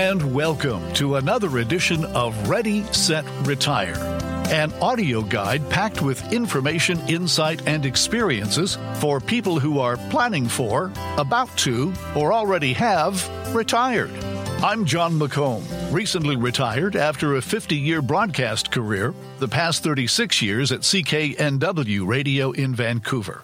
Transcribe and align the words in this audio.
and 0.00 0.34
welcome 0.34 0.90
to 0.94 1.16
another 1.16 1.58
edition 1.58 2.06
of 2.06 2.48
Ready, 2.48 2.84
Set, 2.84 3.22
Retire, 3.42 3.94
an 4.48 4.72
audio 4.80 5.20
guide 5.20 5.68
packed 5.68 6.00
with 6.00 6.32
information, 6.32 6.98
insight, 7.00 7.68
and 7.68 7.84
experiences 7.84 8.78
for 8.94 9.20
people 9.20 9.60
who 9.60 9.78
are 9.78 9.98
planning 10.08 10.48
for, 10.48 10.90
about 11.18 11.54
to, 11.58 11.92
or 12.16 12.32
already 12.32 12.72
have 12.72 13.28
retired. 13.54 14.10
I'm 14.64 14.86
Jon 14.86 15.18
McComb, 15.18 15.62
recently 15.92 16.36
retired 16.36 16.96
after 16.96 17.34
a 17.34 17.42
50 17.42 17.76
year 17.76 18.00
broadcast 18.00 18.70
career, 18.70 19.12
the 19.38 19.48
past 19.48 19.82
36 19.82 20.40
years 20.40 20.72
at 20.72 20.80
CKNW 20.80 22.06
Radio 22.06 22.52
in 22.52 22.74
Vancouver. 22.74 23.42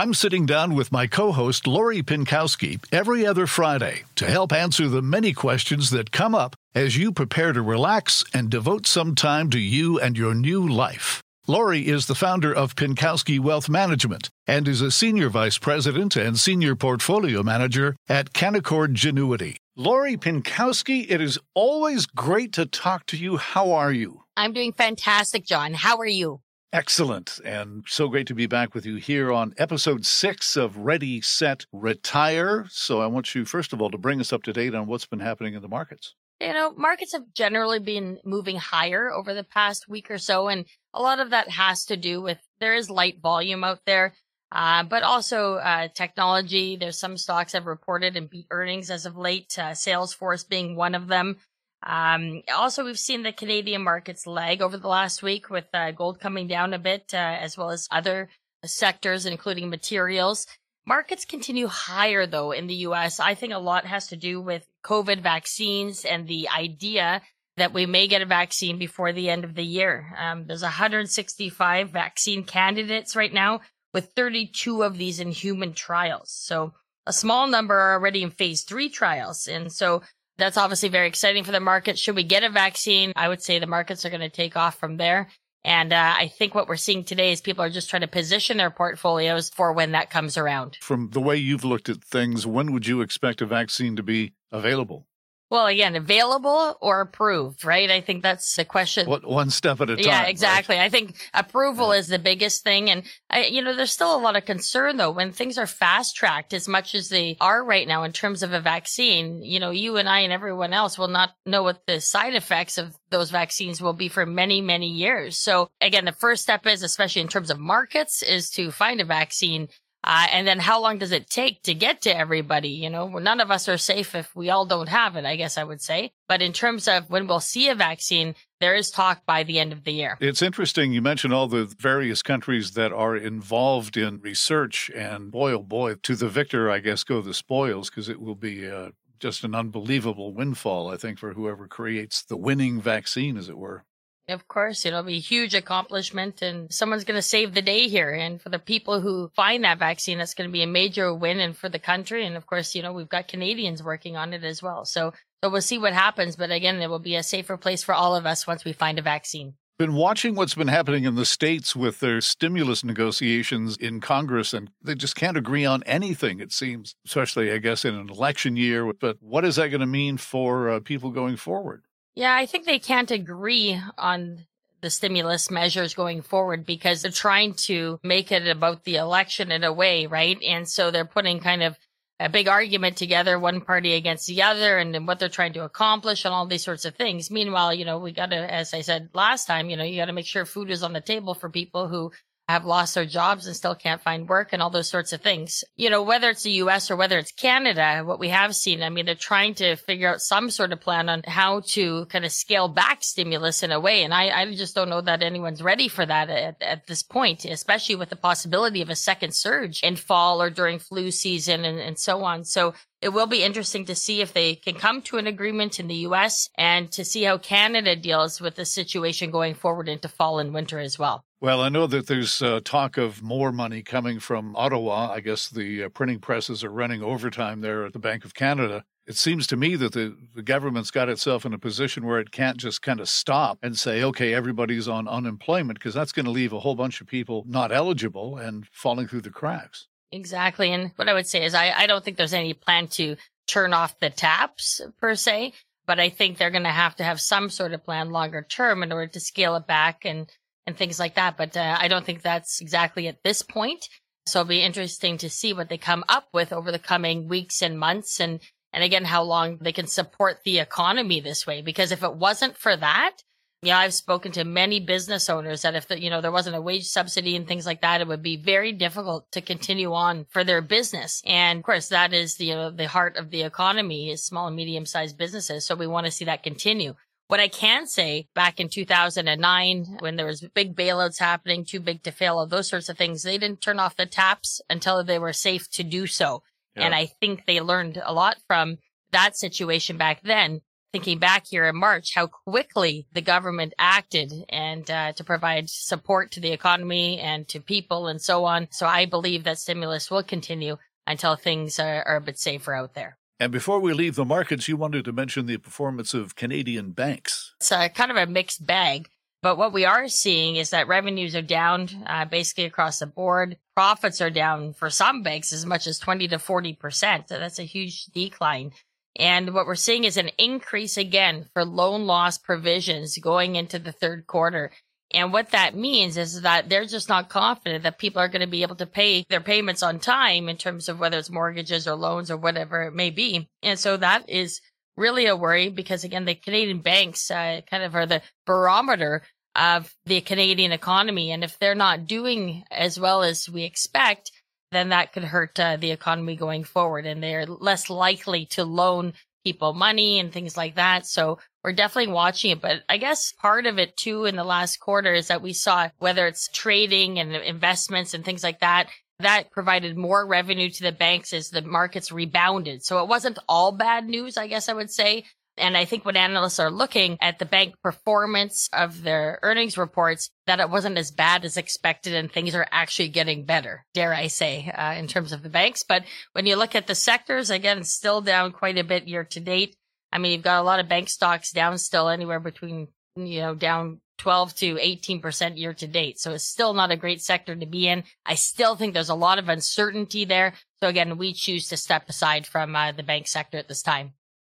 I'm 0.00 0.14
sitting 0.14 0.46
down 0.46 0.74
with 0.74 0.92
my 0.92 1.06
co 1.06 1.30
host 1.30 1.66
Lori 1.66 2.02
Pinkowski 2.02 2.82
every 2.90 3.26
other 3.26 3.46
Friday 3.46 4.04
to 4.14 4.24
help 4.24 4.50
answer 4.50 4.88
the 4.88 5.02
many 5.02 5.34
questions 5.34 5.90
that 5.90 6.10
come 6.10 6.34
up 6.34 6.56
as 6.74 6.96
you 6.96 7.12
prepare 7.12 7.52
to 7.52 7.60
relax 7.60 8.24
and 8.32 8.48
devote 8.48 8.86
some 8.86 9.14
time 9.14 9.50
to 9.50 9.58
you 9.58 10.00
and 10.00 10.16
your 10.16 10.32
new 10.32 10.66
life. 10.66 11.22
Lori 11.46 11.86
is 11.86 12.06
the 12.06 12.14
founder 12.14 12.50
of 12.50 12.76
Pinkowski 12.76 13.38
Wealth 13.38 13.68
Management 13.68 14.30
and 14.46 14.66
is 14.66 14.80
a 14.80 14.90
senior 14.90 15.28
vice 15.28 15.58
president 15.58 16.16
and 16.16 16.40
senior 16.40 16.74
portfolio 16.74 17.42
manager 17.42 17.94
at 18.08 18.32
Canaccord 18.32 18.94
Genuity. 18.94 19.56
Lori 19.76 20.16
Pinkowski, 20.16 21.10
it 21.10 21.20
is 21.20 21.38
always 21.52 22.06
great 22.06 22.54
to 22.54 22.64
talk 22.64 23.04
to 23.04 23.18
you. 23.18 23.36
How 23.36 23.72
are 23.72 23.92
you? 23.92 24.22
I'm 24.34 24.54
doing 24.54 24.72
fantastic, 24.72 25.44
Jon. 25.44 25.74
How 25.74 25.98
are 25.98 26.06
you? 26.06 26.40
Excellent. 26.72 27.40
And 27.44 27.84
so 27.88 28.06
great 28.06 28.28
to 28.28 28.34
be 28.34 28.46
back 28.46 28.74
with 28.74 28.86
you 28.86 28.96
here 28.96 29.32
on 29.32 29.54
episode 29.58 30.06
six 30.06 30.56
of 30.56 30.76
Ready, 30.76 31.20
Set, 31.20 31.66
Retire. 31.72 32.66
So 32.70 33.00
I 33.00 33.08
want 33.08 33.34
you, 33.34 33.44
first 33.44 33.72
of 33.72 33.82
all, 33.82 33.90
to 33.90 33.98
bring 33.98 34.20
us 34.20 34.32
up 34.32 34.44
to 34.44 34.52
date 34.52 34.74
on 34.74 34.86
what's 34.86 35.06
been 35.06 35.18
happening 35.18 35.54
in 35.54 35.62
the 35.62 35.68
markets. 35.68 36.14
You 36.40 36.54
know, 36.54 36.72
markets 36.72 37.12
have 37.12 37.24
generally 37.34 37.80
been 37.80 38.18
moving 38.24 38.56
higher 38.56 39.10
over 39.10 39.34
the 39.34 39.42
past 39.42 39.88
week 39.88 40.12
or 40.12 40.18
so. 40.18 40.46
And 40.46 40.64
a 40.94 41.02
lot 41.02 41.18
of 41.18 41.30
that 41.30 41.50
has 41.50 41.84
to 41.86 41.96
do 41.96 42.22
with 42.22 42.38
there 42.60 42.74
is 42.74 42.88
light 42.88 43.20
volume 43.20 43.64
out 43.64 43.80
there. 43.84 44.14
Uh, 44.52 44.84
but 44.84 45.02
also, 45.02 45.56
uh, 45.56 45.88
technology. 45.94 46.76
There's 46.76 46.98
some 46.98 47.16
stocks 47.16 47.52
have 47.52 47.66
reported 47.66 48.16
and 48.16 48.30
beat 48.30 48.46
earnings 48.50 48.90
as 48.90 49.06
of 49.06 49.16
late. 49.16 49.56
Uh, 49.58 49.72
Salesforce 49.72 50.48
being 50.48 50.76
one 50.76 50.94
of 50.94 51.08
them. 51.08 51.36
Um, 51.82 52.42
also, 52.54 52.84
we've 52.84 52.98
seen 52.98 53.22
the 53.22 53.32
Canadian 53.32 53.82
markets 53.82 54.26
lag 54.26 54.60
over 54.60 54.76
the 54.76 54.88
last 54.88 55.22
week 55.22 55.48
with 55.48 55.66
uh, 55.72 55.92
gold 55.92 56.20
coming 56.20 56.46
down 56.46 56.74
a 56.74 56.78
bit, 56.78 57.12
uh, 57.14 57.16
as 57.16 57.56
well 57.56 57.70
as 57.70 57.88
other 57.90 58.28
sectors, 58.64 59.26
including 59.26 59.70
materials. 59.70 60.46
Markets 60.86 61.24
continue 61.24 61.66
higher 61.66 62.26
though 62.26 62.52
in 62.52 62.66
the 62.66 62.74
US. 62.86 63.20
I 63.20 63.34
think 63.34 63.52
a 63.52 63.58
lot 63.58 63.86
has 63.86 64.08
to 64.08 64.16
do 64.16 64.40
with 64.40 64.66
COVID 64.84 65.22
vaccines 65.22 66.04
and 66.04 66.26
the 66.26 66.48
idea 66.48 67.22
that 67.56 67.72
we 67.74 67.86
may 67.86 68.08
get 68.08 68.22
a 68.22 68.26
vaccine 68.26 68.78
before 68.78 69.12
the 69.12 69.28
end 69.28 69.44
of 69.44 69.54
the 69.54 69.64
year. 69.64 70.14
Um, 70.18 70.46
there's 70.46 70.62
165 70.62 71.90
vaccine 71.90 72.44
candidates 72.44 73.14
right 73.14 73.32
now 73.32 73.60
with 73.92 74.12
32 74.16 74.82
of 74.82 74.96
these 74.96 75.20
in 75.20 75.30
human 75.30 75.74
trials. 75.74 76.30
So 76.32 76.72
a 77.06 77.12
small 77.12 77.46
number 77.46 77.74
are 77.74 77.94
already 77.94 78.22
in 78.22 78.30
phase 78.30 78.62
three 78.62 78.88
trials. 78.88 79.46
And 79.46 79.72
so 79.72 80.02
that's 80.40 80.56
obviously 80.56 80.88
very 80.88 81.06
exciting 81.06 81.44
for 81.44 81.52
the 81.52 81.60
market. 81.60 81.98
Should 81.98 82.16
we 82.16 82.24
get 82.24 82.42
a 82.42 82.50
vaccine? 82.50 83.12
I 83.16 83.28
would 83.28 83.42
say 83.42 83.58
the 83.58 83.66
markets 83.66 84.04
are 84.04 84.10
going 84.10 84.20
to 84.20 84.28
take 84.28 84.56
off 84.56 84.78
from 84.78 84.96
there. 84.96 85.28
And 85.62 85.92
uh, 85.92 86.14
I 86.16 86.28
think 86.28 86.54
what 86.54 86.68
we're 86.68 86.76
seeing 86.76 87.04
today 87.04 87.32
is 87.32 87.40
people 87.40 87.62
are 87.62 87.70
just 87.70 87.90
trying 87.90 88.00
to 88.00 88.08
position 88.08 88.56
their 88.56 88.70
portfolios 88.70 89.50
for 89.50 89.72
when 89.72 89.92
that 89.92 90.08
comes 90.08 90.38
around. 90.38 90.78
From 90.80 91.10
the 91.10 91.20
way 91.20 91.36
you've 91.36 91.64
looked 91.64 91.88
at 91.88 92.02
things, 92.02 92.46
when 92.46 92.72
would 92.72 92.86
you 92.86 93.02
expect 93.02 93.42
a 93.42 93.46
vaccine 93.46 93.94
to 93.96 94.02
be 94.02 94.32
available? 94.50 95.06
Well, 95.50 95.66
again, 95.66 95.96
available 95.96 96.76
or 96.80 97.00
approved, 97.00 97.64
right? 97.64 97.90
I 97.90 98.00
think 98.00 98.22
that's 98.22 98.54
the 98.54 98.64
question. 98.64 99.08
What, 99.08 99.26
one 99.26 99.50
step 99.50 99.80
at 99.80 99.90
a 99.90 99.96
time. 99.96 100.04
Yeah, 100.04 100.26
exactly. 100.26 100.76
Right? 100.76 100.84
I 100.84 100.88
think 100.88 101.16
approval 101.34 101.92
yeah. 101.92 101.98
is 101.98 102.06
the 102.06 102.20
biggest 102.20 102.62
thing. 102.62 102.88
And 102.88 103.02
I, 103.28 103.46
you 103.46 103.60
know, 103.60 103.74
there's 103.74 103.90
still 103.90 104.14
a 104.14 104.22
lot 104.22 104.36
of 104.36 104.44
concern 104.44 104.96
though 104.96 105.10
when 105.10 105.32
things 105.32 105.58
are 105.58 105.66
fast 105.66 106.14
tracked 106.14 106.52
as 106.52 106.68
much 106.68 106.94
as 106.94 107.08
they 107.08 107.36
are 107.40 107.64
right 107.64 107.88
now 107.88 108.04
in 108.04 108.12
terms 108.12 108.44
of 108.44 108.52
a 108.52 108.60
vaccine. 108.60 109.42
You 109.42 109.58
know, 109.58 109.70
you 109.70 109.96
and 109.96 110.08
I 110.08 110.20
and 110.20 110.32
everyone 110.32 110.72
else 110.72 110.96
will 110.96 111.08
not 111.08 111.30
know 111.44 111.64
what 111.64 111.84
the 111.84 112.00
side 112.00 112.34
effects 112.34 112.78
of 112.78 112.96
those 113.10 113.30
vaccines 113.30 113.80
will 113.82 113.92
be 113.92 114.08
for 114.08 114.24
many, 114.24 114.60
many 114.60 114.88
years. 114.88 115.36
So 115.36 115.68
again, 115.80 116.04
the 116.04 116.12
first 116.12 116.42
step 116.44 116.64
is, 116.64 116.84
especially 116.84 117.22
in 117.22 117.28
terms 117.28 117.50
of 117.50 117.58
markets, 117.58 118.22
is 118.22 118.50
to 118.50 118.70
find 118.70 119.00
a 119.00 119.04
vaccine 119.04 119.68
uh, 120.02 120.26
and 120.32 120.46
then 120.46 120.58
how 120.58 120.80
long 120.80 120.98
does 120.98 121.12
it 121.12 121.28
take 121.28 121.62
to 121.64 121.74
get 121.74 122.00
to 122.02 122.16
everybody? 122.16 122.70
You 122.70 122.88
know, 122.88 123.08
none 123.18 123.40
of 123.40 123.50
us 123.50 123.68
are 123.68 123.76
safe 123.76 124.14
if 124.14 124.34
we 124.34 124.48
all 124.48 124.64
don't 124.64 124.88
have 124.88 125.16
it, 125.16 125.24
I 125.26 125.36
guess 125.36 125.58
I 125.58 125.64
would 125.64 125.82
say. 125.82 126.12
But 126.28 126.40
in 126.40 126.52
terms 126.52 126.88
of 126.88 127.10
when 127.10 127.26
we'll 127.26 127.40
see 127.40 127.68
a 127.68 127.74
vaccine, 127.74 128.34
there 128.60 128.74
is 128.74 128.90
talk 128.90 129.26
by 129.26 129.42
the 129.42 129.58
end 129.58 129.72
of 129.72 129.84
the 129.84 129.92
year. 129.92 130.16
It's 130.20 130.42
interesting. 130.42 130.92
You 130.92 131.02
mentioned 131.02 131.34
all 131.34 131.48
the 131.48 131.66
various 131.78 132.22
countries 132.22 132.72
that 132.72 132.92
are 132.92 133.16
involved 133.16 133.96
in 133.96 134.20
research, 134.20 134.90
and 134.94 135.30
boy, 135.30 135.52
oh 135.52 135.62
boy, 135.62 135.94
to 135.94 136.16
the 136.16 136.28
victor, 136.28 136.70
I 136.70 136.78
guess, 136.78 137.04
go 137.04 137.20
the 137.20 137.34
spoils, 137.34 137.90
because 137.90 138.08
it 138.08 138.20
will 138.20 138.34
be 138.34 138.70
uh, 138.70 138.90
just 139.18 139.44
an 139.44 139.54
unbelievable 139.54 140.32
windfall, 140.32 140.88
I 140.88 140.96
think, 140.96 141.18
for 141.18 141.34
whoever 141.34 141.68
creates 141.68 142.22
the 142.22 142.36
winning 142.36 142.80
vaccine, 142.80 143.36
as 143.36 143.48
it 143.48 143.58
were. 143.58 143.84
Of 144.30 144.48
course, 144.48 144.86
it'll 144.86 145.02
be 145.02 145.16
a 145.16 145.20
huge 145.20 145.54
accomplishment 145.54 146.42
and 146.42 146.72
someone's 146.72 147.04
going 147.04 147.18
to 147.18 147.22
save 147.22 147.54
the 147.54 147.62
day 147.62 147.88
here. 147.88 148.10
And 148.10 148.40
for 148.40 148.48
the 148.48 148.58
people 148.58 149.00
who 149.00 149.30
find 149.34 149.64
that 149.64 149.78
vaccine, 149.78 150.18
that's 150.18 150.34
going 150.34 150.48
to 150.48 150.52
be 150.52 150.62
a 150.62 150.66
major 150.66 151.14
win 151.14 151.40
and 151.40 151.56
for 151.56 151.68
the 151.68 151.78
country. 151.78 152.24
And 152.24 152.36
of 152.36 152.46
course, 152.46 152.74
you 152.74 152.82
know, 152.82 152.92
we've 152.92 153.08
got 153.08 153.28
Canadians 153.28 153.82
working 153.82 154.16
on 154.16 154.32
it 154.32 154.44
as 154.44 154.62
well. 154.62 154.84
So, 154.84 155.12
so 155.42 155.50
we'll 155.50 155.62
see 155.62 155.78
what 155.78 155.92
happens. 155.92 156.36
But 156.36 156.50
again, 156.50 156.80
it 156.80 156.88
will 156.88 156.98
be 156.98 157.16
a 157.16 157.22
safer 157.22 157.56
place 157.56 157.82
for 157.82 157.94
all 157.94 158.14
of 158.14 158.26
us 158.26 158.46
once 158.46 158.64
we 158.64 158.72
find 158.72 158.98
a 158.98 159.02
vaccine. 159.02 159.54
Been 159.80 159.94
watching 159.94 160.34
what's 160.34 160.54
been 160.54 160.68
happening 160.68 161.04
in 161.04 161.14
the 161.14 161.24
states 161.24 161.74
with 161.74 162.00
their 162.00 162.20
stimulus 162.20 162.84
negotiations 162.84 163.78
in 163.78 164.02
Congress, 164.02 164.52
and 164.52 164.70
they 164.82 164.94
just 164.94 165.16
can't 165.16 165.38
agree 165.38 165.64
on 165.64 165.82
anything, 165.84 166.38
it 166.38 166.52
seems, 166.52 166.96
especially, 167.06 167.50
I 167.50 167.56
guess, 167.56 167.86
in 167.86 167.94
an 167.94 168.10
election 168.10 168.56
year. 168.56 168.92
But 168.92 169.16
what 169.20 169.42
is 169.46 169.56
that 169.56 169.68
going 169.68 169.80
to 169.80 169.86
mean 169.86 170.18
for 170.18 170.68
uh, 170.68 170.80
people 170.80 171.12
going 171.12 171.36
forward? 171.36 171.84
Yeah, 172.14 172.34
I 172.34 172.46
think 172.46 172.66
they 172.66 172.78
can't 172.78 173.10
agree 173.10 173.80
on 173.96 174.46
the 174.82 174.90
stimulus 174.90 175.50
measures 175.50 175.94
going 175.94 176.22
forward 176.22 176.64
because 176.64 177.02
they're 177.02 177.10
trying 177.10 177.54
to 177.54 177.98
make 178.02 178.32
it 178.32 178.46
about 178.48 178.84
the 178.84 178.96
election 178.96 179.52
in 179.52 179.62
a 179.64 179.72
way, 179.72 180.06
right? 180.06 180.40
And 180.42 180.68
so 180.68 180.90
they're 180.90 181.04
putting 181.04 181.40
kind 181.40 181.62
of 181.62 181.78
a 182.18 182.28
big 182.28 182.48
argument 182.48 182.96
together, 182.96 183.38
one 183.38 183.60
party 183.60 183.94
against 183.94 184.26
the 184.26 184.42
other 184.42 184.78
and 184.78 185.06
what 185.06 185.18
they're 185.18 185.28
trying 185.28 185.54
to 185.54 185.64
accomplish 185.64 186.24
and 186.24 186.34
all 186.34 186.46
these 186.46 186.64
sorts 186.64 186.84
of 186.84 186.94
things. 186.94 187.30
Meanwhile, 187.30 187.74
you 187.74 187.84
know, 187.84 187.98
we 187.98 188.12
got 188.12 188.30
to, 188.30 188.36
as 188.36 188.74
I 188.74 188.82
said 188.82 189.10
last 189.14 189.46
time, 189.46 189.70
you 189.70 189.76
know, 189.76 189.84
you 189.84 189.96
got 189.96 190.06
to 190.06 190.12
make 190.12 190.26
sure 190.26 190.44
food 190.44 190.70
is 190.70 190.82
on 190.82 190.92
the 190.92 191.00
table 191.00 191.34
for 191.34 191.48
people 191.48 191.88
who 191.88 192.12
have 192.50 192.64
lost 192.64 192.94
their 192.94 193.06
jobs 193.06 193.46
and 193.46 193.56
still 193.56 193.74
can't 193.74 194.02
find 194.02 194.28
work 194.28 194.50
and 194.52 194.62
all 194.62 194.70
those 194.70 194.90
sorts 194.90 195.12
of 195.12 195.20
things. 195.20 195.64
You 195.76 195.90
know, 195.90 196.02
whether 196.02 196.30
it's 196.30 196.42
the 196.42 196.52
US 196.52 196.90
or 196.90 196.96
whether 196.96 197.18
it's 197.18 197.32
Canada, 197.32 198.02
what 198.04 198.18
we 198.18 198.28
have 198.28 198.54
seen, 198.54 198.82
I 198.82 198.90
mean, 198.90 199.06
they're 199.06 199.14
trying 199.14 199.54
to 199.56 199.76
figure 199.76 200.08
out 200.08 200.20
some 200.20 200.50
sort 200.50 200.72
of 200.72 200.80
plan 200.80 201.08
on 201.08 201.22
how 201.26 201.60
to 201.68 202.06
kind 202.06 202.24
of 202.24 202.32
scale 202.32 202.68
back 202.68 203.02
stimulus 203.02 203.62
in 203.62 203.72
a 203.72 203.80
way. 203.80 204.04
And 204.04 204.12
I, 204.14 204.28
I 204.28 204.54
just 204.54 204.74
don't 204.74 204.88
know 204.88 205.00
that 205.00 205.22
anyone's 205.22 205.62
ready 205.62 205.88
for 205.88 206.04
that 206.04 206.30
at, 206.30 206.62
at 206.62 206.86
this 206.86 207.02
point, 207.02 207.44
especially 207.44 207.96
with 207.96 208.10
the 208.10 208.16
possibility 208.16 208.82
of 208.82 208.90
a 208.90 208.96
second 208.96 209.34
surge 209.34 209.80
in 209.82 209.96
fall 209.96 210.42
or 210.42 210.50
during 210.50 210.78
flu 210.78 211.10
season 211.10 211.64
and, 211.64 211.78
and 211.78 211.98
so 211.98 212.24
on. 212.24 212.44
So 212.44 212.74
it 213.02 213.10
will 213.10 213.26
be 213.26 213.42
interesting 213.42 213.86
to 213.86 213.94
see 213.94 214.20
if 214.20 214.32
they 214.32 214.54
can 214.54 214.74
come 214.74 215.00
to 215.02 215.16
an 215.16 215.26
agreement 215.26 215.80
in 215.80 215.88
the 215.88 216.06
US 216.06 216.50
and 216.56 216.90
to 216.92 217.04
see 217.04 217.22
how 217.22 217.38
Canada 217.38 217.96
deals 217.96 218.40
with 218.40 218.56
the 218.56 218.64
situation 218.64 219.30
going 219.30 219.54
forward 219.54 219.88
into 219.88 220.08
fall 220.08 220.38
and 220.38 220.52
winter 220.52 220.78
as 220.78 220.98
well. 220.98 221.24
Well, 221.40 221.62
I 221.62 221.70
know 221.70 221.86
that 221.86 222.06
there's 222.06 222.42
uh, 222.42 222.60
talk 222.62 222.98
of 222.98 223.22
more 223.22 223.50
money 223.50 223.82
coming 223.82 224.20
from 224.20 224.54
Ottawa. 224.56 225.10
I 225.10 225.20
guess 225.20 225.48
the 225.48 225.84
uh, 225.84 225.88
printing 225.88 226.18
presses 226.18 226.62
are 226.62 226.70
running 226.70 227.02
overtime 227.02 227.62
there 227.62 227.86
at 227.86 227.94
the 227.94 227.98
Bank 227.98 228.26
of 228.26 228.34
Canada. 228.34 228.84
It 229.06 229.16
seems 229.16 229.46
to 229.46 229.56
me 229.56 229.74
that 229.76 229.92
the, 229.92 230.14
the 230.34 230.42
government's 230.42 230.90
got 230.90 231.08
itself 231.08 231.46
in 231.46 231.54
a 231.54 231.58
position 231.58 232.04
where 232.04 232.20
it 232.20 232.30
can't 232.30 232.58
just 232.58 232.82
kind 232.82 233.00
of 233.00 233.08
stop 233.08 233.58
and 233.62 233.76
say, 233.76 234.02
okay, 234.02 234.34
everybody's 234.34 234.86
on 234.86 235.08
unemployment, 235.08 235.78
because 235.78 235.94
that's 235.94 236.12
going 236.12 236.26
to 236.26 236.30
leave 236.30 236.52
a 236.52 236.60
whole 236.60 236.76
bunch 236.76 237.00
of 237.00 237.06
people 237.06 237.44
not 237.48 237.72
eligible 237.72 238.36
and 238.36 238.66
falling 238.70 239.08
through 239.08 239.22
the 239.22 239.30
cracks. 239.30 239.88
Exactly. 240.12 240.72
And 240.72 240.92
what 240.96 241.08
I 241.08 241.14
would 241.14 241.26
say 241.26 241.44
is 241.44 241.54
I, 241.54 241.70
I 241.70 241.86
don't 241.86 242.04
think 242.04 242.16
there's 242.16 242.34
any 242.34 242.54
plan 242.54 242.88
to 242.88 243.16
turn 243.46 243.72
off 243.72 243.98
the 244.00 244.10
taps 244.10 244.80
per 245.00 245.14
se, 245.14 245.52
but 245.86 246.00
I 246.00 246.08
think 246.08 246.36
they're 246.36 246.50
going 246.50 246.64
to 246.64 246.70
have 246.70 246.96
to 246.96 247.04
have 247.04 247.20
some 247.20 247.48
sort 247.50 247.72
of 247.72 247.84
plan 247.84 248.10
longer 248.10 248.46
term 248.48 248.82
in 248.82 248.92
order 248.92 249.08
to 249.12 249.20
scale 249.20 249.56
it 249.56 249.66
back 249.66 250.04
and 250.04 250.30
and 250.66 250.76
things 250.76 251.00
like 251.00 251.14
that. 251.14 251.36
But 251.36 251.56
uh, 251.56 251.76
I 251.78 251.88
don't 251.88 252.04
think 252.04 252.22
that's 252.22 252.60
exactly 252.60 253.08
at 253.08 253.22
this 253.24 253.42
point. 253.42 253.88
So 254.26 254.40
it'll 254.40 254.48
be 254.48 254.62
interesting 254.62 255.18
to 255.18 255.30
see 255.30 255.52
what 255.52 255.68
they 255.68 255.78
come 255.78 256.04
up 256.08 256.28
with 256.32 256.52
over 256.52 256.70
the 256.70 256.78
coming 256.78 257.26
weeks 257.28 257.62
and 257.62 257.78
months 257.78 258.20
and, 258.20 258.40
and 258.72 258.84
again, 258.84 259.04
how 259.04 259.22
long 259.22 259.58
they 259.60 259.72
can 259.72 259.86
support 259.86 260.40
the 260.44 260.58
economy 260.58 261.20
this 261.20 261.46
way. 261.46 261.62
Because 261.62 261.90
if 261.90 262.04
it 262.04 262.14
wasn't 262.14 262.56
for 262.56 262.76
that, 262.76 263.16
Yeah, 263.62 263.78
I've 263.78 263.92
spoken 263.92 264.32
to 264.32 264.44
many 264.44 264.80
business 264.80 265.28
owners 265.28 265.62
that 265.62 265.74
if 265.74 265.86
the, 265.86 266.00
you 266.00 266.08
know 266.08 266.22
there 266.22 266.32
wasn't 266.32 266.56
a 266.56 266.62
wage 266.62 266.86
subsidy 266.86 267.36
and 267.36 267.46
things 267.46 267.66
like 267.66 267.82
that, 267.82 268.00
it 268.00 268.08
would 268.08 268.22
be 268.22 268.36
very 268.38 268.72
difficult 268.72 269.30
to 269.32 269.42
continue 269.42 269.92
on 269.92 270.24
for 270.30 270.44
their 270.44 270.62
business. 270.62 271.20
And 271.26 271.58
of 271.58 271.64
course, 271.64 271.88
that 271.88 272.14
is 272.14 272.36
the 272.36 272.46
you 272.46 272.54
know, 272.54 272.70
the 272.70 272.88
heart 272.88 273.18
of 273.18 273.30
the 273.30 273.42
economy 273.42 274.10
is 274.10 274.24
small 274.24 274.46
and 274.46 274.56
medium 274.56 274.86
sized 274.86 275.18
businesses. 275.18 275.66
So 275.66 275.74
we 275.74 275.86
want 275.86 276.06
to 276.06 276.12
see 276.12 276.24
that 276.24 276.42
continue. 276.42 276.94
What 277.26 277.38
I 277.38 277.48
can 277.48 277.86
say 277.86 278.26
back 278.34 278.58
in 278.58 278.68
2009, 278.70 279.98
when 280.00 280.16
there 280.16 280.26
was 280.26 280.40
big 280.54 280.74
bailouts 280.74 281.20
happening, 281.20 281.64
too 281.64 281.78
big 281.78 282.02
to 282.04 282.10
fail, 282.10 282.38
all 282.38 282.46
those 282.46 282.68
sorts 282.68 282.88
of 282.88 282.96
things, 282.96 283.22
they 283.22 283.38
didn't 283.38 283.60
turn 283.60 283.78
off 283.78 283.94
the 283.94 284.06
taps 284.06 284.60
until 284.70 285.04
they 285.04 285.18
were 285.18 285.32
safe 285.32 285.70
to 285.72 285.84
do 285.84 286.06
so. 286.06 286.42
Yeah. 286.74 286.86
And 286.86 286.94
I 286.94 287.06
think 287.06 287.44
they 287.46 287.60
learned 287.60 288.02
a 288.02 288.12
lot 288.12 288.38
from 288.46 288.78
that 289.12 289.36
situation 289.36 289.96
back 289.96 290.22
then. 290.22 290.62
Thinking 290.92 291.18
back 291.18 291.46
here 291.46 291.66
in 291.66 291.76
March, 291.76 292.14
how 292.14 292.26
quickly 292.26 293.06
the 293.12 293.20
government 293.20 293.74
acted 293.78 294.32
and 294.48 294.90
uh, 294.90 295.12
to 295.12 295.22
provide 295.22 295.70
support 295.70 296.32
to 296.32 296.40
the 296.40 296.50
economy 296.50 297.20
and 297.20 297.46
to 297.48 297.60
people 297.60 298.08
and 298.08 298.20
so 298.20 298.44
on. 298.44 298.66
So 298.72 298.86
I 298.86 299.06
believe 299.06 299.44
that 299.44 299.58
stimulus 299.58 300.10
will 300.10 300.24
continue 300.24 300.78
until 301.06 301.36
things 301.36 301.78
are, 301.78 302.02
are 302.06 302.16
a 302.16 302.20
bit 302.20 302.38
safer 302.38 302.74
out 302.74 302.94
there. 302.94 303.18
And 303.38 303.52
before 303.52 303.80
we 303.80 303.92
leave 303.92 304.16
the 304.16 304.24
markets, 304.24 304.68
you 304.68 304.76
wanted 304.76 305.04
to 305.06 305.12
mention 305.12 305.46
the 305.46 305.56
performance 305.56 306.12
of 306.12 306.36
Canadian 306.36 306.90
banks. 306.90 307.54
It's 307.60 307.72
a, 307.72 307.88
kind 307.88 308.10
of 308.10 308.16
a 308.16 308.26
mixed 308.26 308.66
bag. 308.66 309.08
But 309.42 309.56
what 309.56 309.72
we 309.72 309.86
are 309.86 310.08
seeing 310.08 310.56
is 310.56 310.70
that 310.70 310.88
revenues 310.88 311.34
are 311.34 311.40
down 311.40 311.88
uh, 312.06 312.26
basically 312.26 312.64
across 312.64 312.98
the 312.98 313.06
board. 313.06 313.56
Profits 313.74 314.20
are 314.20 314.28
down 314.28 314.74
for 314.74 314.90
some 314.90 315.22
banks 315.22 315.52
as 315.52 315.64
much 315.64 315.86
as 315.86 315.98
20 315.98 316.28
to 316.28 316.36
40%. 316.36 317.28
So 317.28 317.38
that's 317.38 317.58
a 317.58 317.64
huge 317.64 318.04
decline. 318.06 318.72
And 319.16 319.52
what 319.52 319.66
we're 319.66 319.74
seeing 319.74 320.04
is 320.04 320.16
an 320.16 320.30
increase 320.38 320.96
again 320.96 321.46
for 321.52 321.64
loan 321.64 322.06
loss 322.06 322.38
provisions 322.38 323.18
going 323.18 323.56
into 323.56 323.78
the 323.78 323.92
third 323.92 324.26
quarter. 324.26 324.70
And 325.12 325.32
what 325.32 325.50
that 325.50 325.74
means 325.74 326.16
is 326.16 326.42
that 326.42 326.68
they're 326.68 326.84
just 326.84 327.08
not 327.08 327.28
confident 327.28 327.82
that 327.82 327.98
people 327.98 328.22
are 328.22 328.28
going 328.28 328.42
to 328.42 328.46
be 328.46 328.62
able 328.62 328.76
to 328.76 328.86
pay 328.86 329.24
their 329.28 329.40
payments 329.40 329.82
on 329.82 329.98
time 329.98 330.48
in 330.48 330.56
terms 330.56 330.88
of 330.88 331.00
whether 331.00 331.18
it's 331.18 331.30
mortgages 331.30 331.88
or 331.88 331.96
loans 331.96 332.30
or 332.30 332.36
whatever 332.36 332.82
it 332.82 332.94
may 332.94 333.10
be. 333.10 333.48
And 333.62 333.78
so 333.78 333.96
that 333.96 334.30
is 334.30 334.60
really 334.96 335.26
a 335.26 335.36
worry 335.36 335.68
because 335.68 336.04
again, 336.04 336.26
the 336.26 336.36
Canadian 336.36 336.80
banks 336.80 337.30
uh, 337.30 337.60
kind 337.68 337.82
of 337.82 337.96
are 337.96 338.06
the 338.06 338.22
barometer 338.46 339.22
of 339.56 339.92
the 340.06 340.20
Canadian 340.20 340.70
economy. 340.70 341.32
And 341.32 341.42
if 341.42 341.58
they're 341.58 341.74
not 341.74 342.06
doing 342.06 342.62
as 342.70 343.00
well 343.00 343.22
as 343.22 343.48
we 343.48 343.64
expect, 343.64 344.30
then 344.72 344.90
that 344.90 345.12
could 345.12 345.24
hurt 345.24 345.58
uh, 345.58 345.76
the 345.76 345.90
economy 345.90 346.36
going 346.36 346.64
forward. 346.64 347.06
And 347.06 347.22
they're 347.22 347.46
less 347.46 347.90
likely 347.90 348.46
to 348.46 348.64
loan 348.64 349.14
people 349.44 349.72
money 349.72 350.18
and 350.18 350.32
things 350.32 350.56
like 350.56 350.74
that. 350.74 351.06
So 351.06 351.38
we're 351.64 351.72
definitely 351.72 352.12
watching 352.12 352.50
it. 352.52 352.60
But 352.60 352.82
I 352.88 352.98
guess 352.98 353.32
part 353.32 353.66
of 353.66 353.78
it 353.78 353.96
too 353.96 354.24
in 354.24 354.36
the 354.36 354.44
last 354.44 354.80
quarter 354.80 355.14
is 355.14 355.28
that 355.28 355.42
we 355.42 355.52
saw 355.52 355.88
whether 355.98 356.26
it's 356.26 356.48
trading 356.48 357.18
and 357.18 357.34
investments 357.34 358.14
and 358.14 358.24
things 358.24 358.42
like 358.42 358.60
that, 358.60 358.88
that 359.18 359.50
provided 359.50 359.96
more 359.96 360.26
revenue 360.26 360.70
to 360.70 360.82
the 360.82 360.92
banks 360.92 361.32
as 361.32 361.50
the 361.50 361.62
markets 361.62 362.12
rebounded. 362.12 362.84
So 362.84 363.02
it 363.02 363.08
wasn't 363.08 363.38
all 363.48 363.72
bad 363.72 364.06
news, 364.06 364.36
I 364.36 364.46
guess 364.46 364.68
I 364.68 364.74
would 364.74 364.90
say. 364.90 365.24
And 365.60 365.76
I 365.76 365.84
think 365.84 366.04
when 366.04 366.16
analysts 366.16 366.58
are 366.58 366.70
looking 366.70 367.18
at 367.20 367.38
the 367.38 367.44
bank 367.44 367.74
performance 367.82 368.68
of 368.72 369.02
their 369.02 369.38
earnings 369.42 369.76
reports, 369.76 370.30
that 370.46 370.60
it 370.60 370.70
wasn't 370.70 370.98
as 370.98 371.10
bad 371.10 371.44
as 371.44 371.56
expected 371.56 372.14
and 372.14 372.30
things 372.30 372.54
are 372.54 372.66
actually 372.72 373.08
getting 373.08 373.44
better, 373.44 373.84
dare 373.94 374.14
I 374.14 374.26
say, 374.28 374.70
uh, 374.70 374.94
in 374.94 375.06
terms 375.06 375.32
of 375.32 375.42
the 375.42 375.48
banks. 375.48 375.82
But 375.82 376.04
when 376.32 376.46
you 376.46 376.56
look 376.56 376.74
at 376.74 376.86
the 376.86 376.94
sectors, 376.94 377.50
again, 377.50 377.84
still 377.84 378.20
down 378.20 378.52
quite 378.52 378.78
a 378.78 378.84
bit 378.84 379.06
year 379.06 379.24
to 379.24 379.40
date. 379.40 379.76
I 380.12 380.18
mean, 380.18 380.32
you've 380.32 380.42
got 380.42 380.60
a 380.60 380.64
lot 380.64 380.80
of 380.80 380.88
bank 380.88 381.08
stocks 381.08 381.52
down 381.52 381.78
still 381.78 382.08
anywhere 382.08 382.40
between, 382.40 382.88
you 383.14 383.40
know, 383.40 383.54
down 383.54 384.00
12 384.20 384.54
to 384.56 384.74
18% 384.74 385.56
year 385.56 385.72
to 385.72 385.86
date. 385.86 386.18
So 386.18 386.32
it's 386.32 386.44
still 386.44 386.74
not 386.74 386.90
a 386.90 386.96
great 386.96 387.22
sector 387.22 387.56
to 387.56 387.66
be 387.66 387.88
in. 387.88 388.04
I 388.26 388.34
still 388.34 388.76
think 388.76 388.92
there's 388.92 389.08
a 389.08 389.14
lot 389.14 389.38
of 389.38 389.48
uncertainty 389.48 390.24
there. 390.24 390.54
So 390.80 390.88
again, 390.88 391.16
we 391.16 391.32
choose 391.32 391.68
to 391.68 391.76
step 391.76 392.08
aside 392.08 392.46
from 392.46 392.76
uh, 392.76 392.92
the 392.92 393.02
bank 393.02 393.28
sector 393.28 393.56
at 393.56 393.68
this 393.68 393.82
time. 393.82 394.12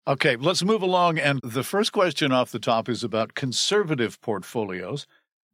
Okay, 0.07 0.36
let's 0.36 0.63
move 0.63 0.84
along. 0.84 1.18
And 1.18 1.40
the 1.42 1.63
first 1.63 1.92
question 1.92 2.31
off 2.31 2.52
the 2.52 2.60
top 2.60 2.88
is 2.88 3.04
about 3.04 3.34
conservative 3.34 4.22
portfolios. 4.22 5.07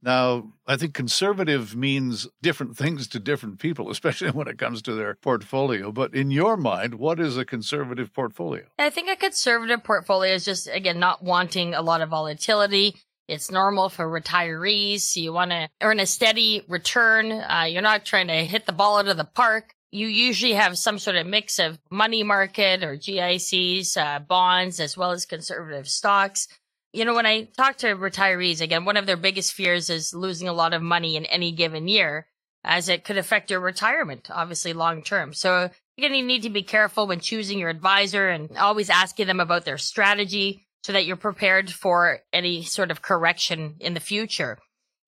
Now, 0.04 0.52
I 0.66 0.78
think 0.78 0.94
conservative 0.94 1.76
means 1.76 2.28
different 2.42 2.76
things 2.76 3.08
to 3.10 3.20
different 3.20 3.60
people, 3.60 3.90
especially 3.92 4.32
when 4.32 4.48
it 4.48 4.58
comes 4.58 4.82
to 4.84 4.94
their 4.94 5.16
portfolio. 5.16 5.92
But 5.92 6.14
in 6.14 6.32
your 6.32 6.58
mind, 6.58 6.96
what 6.96 7.20
is 7.20 7.38
a 7.38 7.46
conservative 7.46 8.14
portfolio? 8.14 8.66
I 8.78 8.90
think 8.90 9.10
a 9.10 9.16
conservative 9.16 9.84
portfolio 9.84 10.34
is 10.34 10.44
just, 10.44 10.68
again, 10.68 11.00
not 11.00 11.24
wanting 11.24 11.74
a 11.74 11.82
lot 11.82 12.02
of 12.02 12.10
volatility. 12.10 12.96
It's 13.28 13.52
normal 13.52 13.88
for 13.88 14.06
retirees. 14.06 15.16
You 15.16 15.32
want 15.32 15.52
to 15.52 15.70
earn 15.82 16.02
a 16.02 16.06
steady 16.06 16.66
return. 16.68 17.32
Uh, 17.32 17.68
you're 17.70 17.82
not 17.82 18.04
trying 18.04 18.28
to 18.28 18.44
hit 18.44 18.66
the 18.66 18.74
ball 18.74 18.98
out 18.98 19.08
of 19.08 19.16
the 19.16 19.24
park. 19.24 19.76
You 19.92 20.08
usually 20.08 20.54
have 20.54 20.78
some 20.78 21.00
sort 21.00 21.18
of 21.18 21.28
mix 21.28 21.60
of 21.60 21.78
money 21.90 22.24
market 22.24 22.84
or 22.84 22.96
GICs, 22.96 23.98
uh, 23.98 24.20
bonds, 24.20 24.80
as 24.80 24.96
well 24.96 25.12
as 25.12 25.26
conservative 25.26 25.88
stocks 25.88 26.48
you 26.94 27.06
know, 27.06 27.16
when 27.16 27.26
I 27.26 27.44
talk 27.58 27.78
to 27.78 27.96
retirees, 27.96 28.62
again, 28.62 28.86
one 28.86 28.98
of 28.98 29.06
their 29.06 29.18
biggest 29.18 29.54
fears 29.54 29.90
is 29.90 30.14
losing 30.14 30.48
a 30.48 30.54
lot 30.54 30.74
of 30.74 30.82
money 30.82 31.16
in 31.16 31.26
any 31.26 31.52
given 31.52 31.88
year, 31.88 32.28
as 32.64 32.90
it 32.90 33.04
could 33.04 33.18
affect 33.18 33.50
your 33.50 33.60
retirement, 33.60 34.30
obviously 34.30 34.74
long 34.74 35.02
term. 35.02 35.34
So 35.34 35.70
again, 35.98 36.14
you 36.14 36.26
need 36.26 36.44
to 36.44 36.50
be 36.50 36.64
careful 36.64 37.08
when 37.08 37.20
choosing 37.20 37.60
your 37.60 37.70
advisor 37.70 38.30
and 38.30 38.58
always 38.58 38.90
asking 38.90 39.28
them 39.28 39.40
about 39.40 39.66
their 39.66 39.78
strategy 39.78 40.68
so 40.84 40.94
that 40.94 41.06
you're 41.06 41.16
prepared 41.16 41.72
for 41.72 42.20
any 42.34 42.64
sort 42.64 42.92
of 42.92 43.02
correction 43.02 43.76
in 43.80 43.94
the 43.94 44.00
future. 44.00 44.58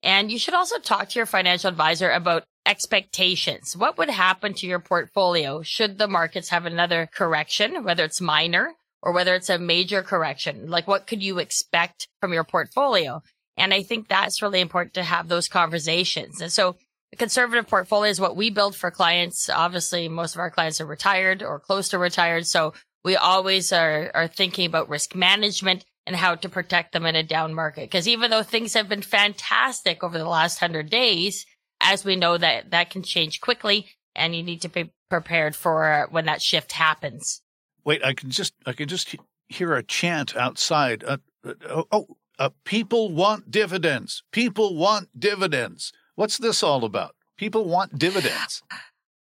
And 0.01 0.31
you 0.31 0.39
should 0.39 0.53
also 0.53 0.79
talk 0.79 1.09
to 1.09 1.19
your 1.19 1.25
financial 1.25 1.69
advisor 1.69 2.11
about 2.11 2.43
expectations. 2.65 3.75
What 3.75 3.97
would 3.97 4.09
happen 4.09 4.53
to 4.55 4.67
your 4.67 4.79
portfolio 4.79 5.61
should 5.61 5.97
the 5.97 6.07
markets 6.07 6.49
have 6.49 6.65
another 6.65 7.09
correction, 7.13 7.83
whether 7.83 8.05
it's 8.05 8.21
minor 8.21 8.73
or 9.03 9.11
whether 9.11 9.35
it's 9.35 9.49
a 9.49 9.59
major 9.59 10.01
correction. 10.01 10.69
Like 10.69 10.87
what 10.87 11.05
could 11.05 11.21
you 11.21 11.39
expect 11.39 12.07
from 12.21 12.33
your 12.33 12.45
portfolio? 12.45 13.21
And 13.57 13.73
I 13.73 13.83
think 13.83 14.07
that's 14.07 14.41
really 14.41 14.61
important 14.61 14.93
to 14.95 15.03
have 15.03 15.27
those 15.27 15.49
conversations. 15.49 16.41
And 16.41 16.51
so 16.51 16.77
a 17.11 17.17
conservative 17.17 17.67
portfolio 17.67 18.09
is 18.09 18.19
what 18.19 18.37
we 18.37 18.49
build 18.49 18.75
for 18.75 18.89
clients. 18.89 19.49
Obviously, 19.49 20.07
most 20.07 20.35
of 20.35 20.39
our 20.39 20.49
clients 20.49 20.79
are 20.81 20.85
retired 20.85 21.43
or 21.43 21.59
close 21.59 21.89
to 21.89 21.97
retired. 21.97 22.47
So 22.47 22.73
we 23.03 23.17
always 23.17 23.73
are, 23.73 24.09
are 24.15 24.27
thinking 24.27 24.65
about 24.65 24.89
risk 24.89 25.15
management 25.15 25.83
and 26.07 26.15
how 26.15 26.35
to 26.35 26.49
protect 26.49 26.93
them 26.93 27.05
in 27.05 27.15
a 27.15 27.23
down 27.23 27.53
market. 27.53 27.91
Cause 27.91 28.07
even 28.07 28.31
though 28.31 28.43
things 28.43 28.73
have 28.73 28.89
been 28.89 29.01
fantastic 29.01 30.03
over 30.03 30.17
the 30.17 30.27
last 30.27 30.59
hundred 30.59 30.89
days, 30.89 31.45
as 31.83 32.05
we 32.05 32.15
know 32.15 32.37
that 32.37 32.71
that 32.71 32.89
can 32.89 33.03
change 33.03 33.41
quickly 33.41 33.87
and 34.15 34.35
you 34.35 34.43
need 34.43 34.61
to 34.61 34.69
be 34.69 34.91
prepared 35.09 35.55
for 35.55 36.07
when 36.11 36.25
that 36.25 36.41
shift 36.41 36.71
happens. 36.73 37.41
Wait, 37.83 38.03
I 38.03 38.13
can 38.13 38.29
just 38.29 38.53
I 38.65 38.73
can 38.73 38.87
just 38.87 39.15
hear 39.49 39.73
a 39.73 39.83
chant 39.83 40.35
outside. 40.35 41.03
Uh, 41.03 41.17
uh, 41.45 41.83
oh, 41.91 42.17
uh, 42.39 42.49
people 42.63 43.11
want 43.11 43.51
dividends. 43.51 44.23
People 44.31 44.75
want 44.75 45.19
dividends. 45.19 45.91
What's 46.15 46.37
this 46.37 46.63
all 46.63 46.83
about? 46.83 47.15
People 47.37 47.65
want 47.65 47.97
dividends. 47.97 48.63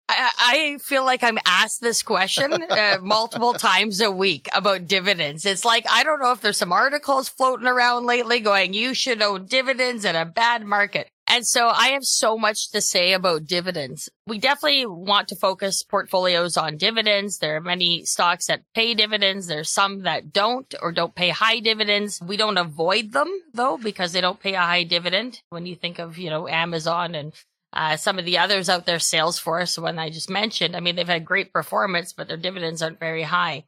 I, 0.08 0.30
I 0.38 0.78
feel 0.80 1.04
like 1.04 1.24
I'm 1.24 1.38
asked 1.46 1.80
this 1.80 2.02
question 2.02 2.52
uh, 2.52 2.98
multiple 3.02 3.54
times 3.54 4.00
a 4.00 4.10
week 4.10 4.48
about 4.54 4.86
dividends. 4.86 5.44
It's 5.44 5.64
like, 5.64 5.84
I 5.90 6.04
don't 6.04 6.20
know 6.20 6.32
if 6.32 6.40
there's 6.40 6.56
some 6.56 6.72
articles 6.72 7.28
floating 7.28 7.66
around 7.66 8.06
lately 8.06 8.38
going, 8.38 8.72
you 8.72 8.94
should 8.94 9.20
own 9.20 9.46
dividends 9.46 10.04
in 10.04 10.14
a 10.14 10.24
bad 10.24 10.64
market. 10.64 11.08
And 11.28 11.46
so 11.46 11.68
I 11.68 11.88
have 11.88 12.04
so 12.04 12.38
much 12.38 12.70
to 12.70 12.80
say 12.80 13.12
about 13.12 13.46
dividends. 13.46 14.08
We 14.26 14.38
definitely 14.38 14.86
want 14.86 15.28
to 15.28 15.36
focus 15.36 15.82
portfolios 15.82 16.56
on 16.56 16.76
dividends. 16.76 17.38
There 17.38 17.56
are 17.56 17.60
many 17.60 18.04
stocks 18.04 18.46
that 18.46 18.62
pay 18.74 18.94
dividends. 18.94 19.46
There's 19.46 19.68
some 19.68 20.02
that 20.02 20.32
don't 20.32 20.72
or 20.80 20.92
don't 20.92 21.14
pay 21.14 21.30
high 21.30 21.58
dividends. 21.58 22.20
We 22.22 22.36
don't 22.36 22.58
avoid 22.58 23.12
them 23.12 23.28
though 23.52 23.76
because 23.76 24.12
they 24.12 24.20
don't 24.20 24.40
pay 24.40 24.54
a 24.54 24.60
high 24.60 24.84
dividend. 24.84 25.42
When 25.50 25.66
you 25.66 25.74
think 25.74 25.98
of, 25.98 26.16
you 26.16 26.30
know, 26.30 26.46
Amazon 26.46 27.14
and 27.16 27.32
uh, 27.72 27.96
some 27.96 28.18
of 28.18 28.24
the 28.24 28.38
others 28.38 28.68
out 28.68 28.86
there, 28.86 28.98
Salesforce, 28.98 29.80
one 29.80 29.98
I 29.98 30.10
just 30.10 30.30
mentioned, 30.30 30.76
I 30.76 30.80
mean, 30.80 30.96
they've 30.96 31.06
had 31.06 31.24
great 31.24 31.52
performance, 31.52 32.12
but 32.12 32.28
their 32.28 32.36
dividends 32.36 32.82
aren't 32.82 33.00
very 33.00 33.24
high. 33.24 33.64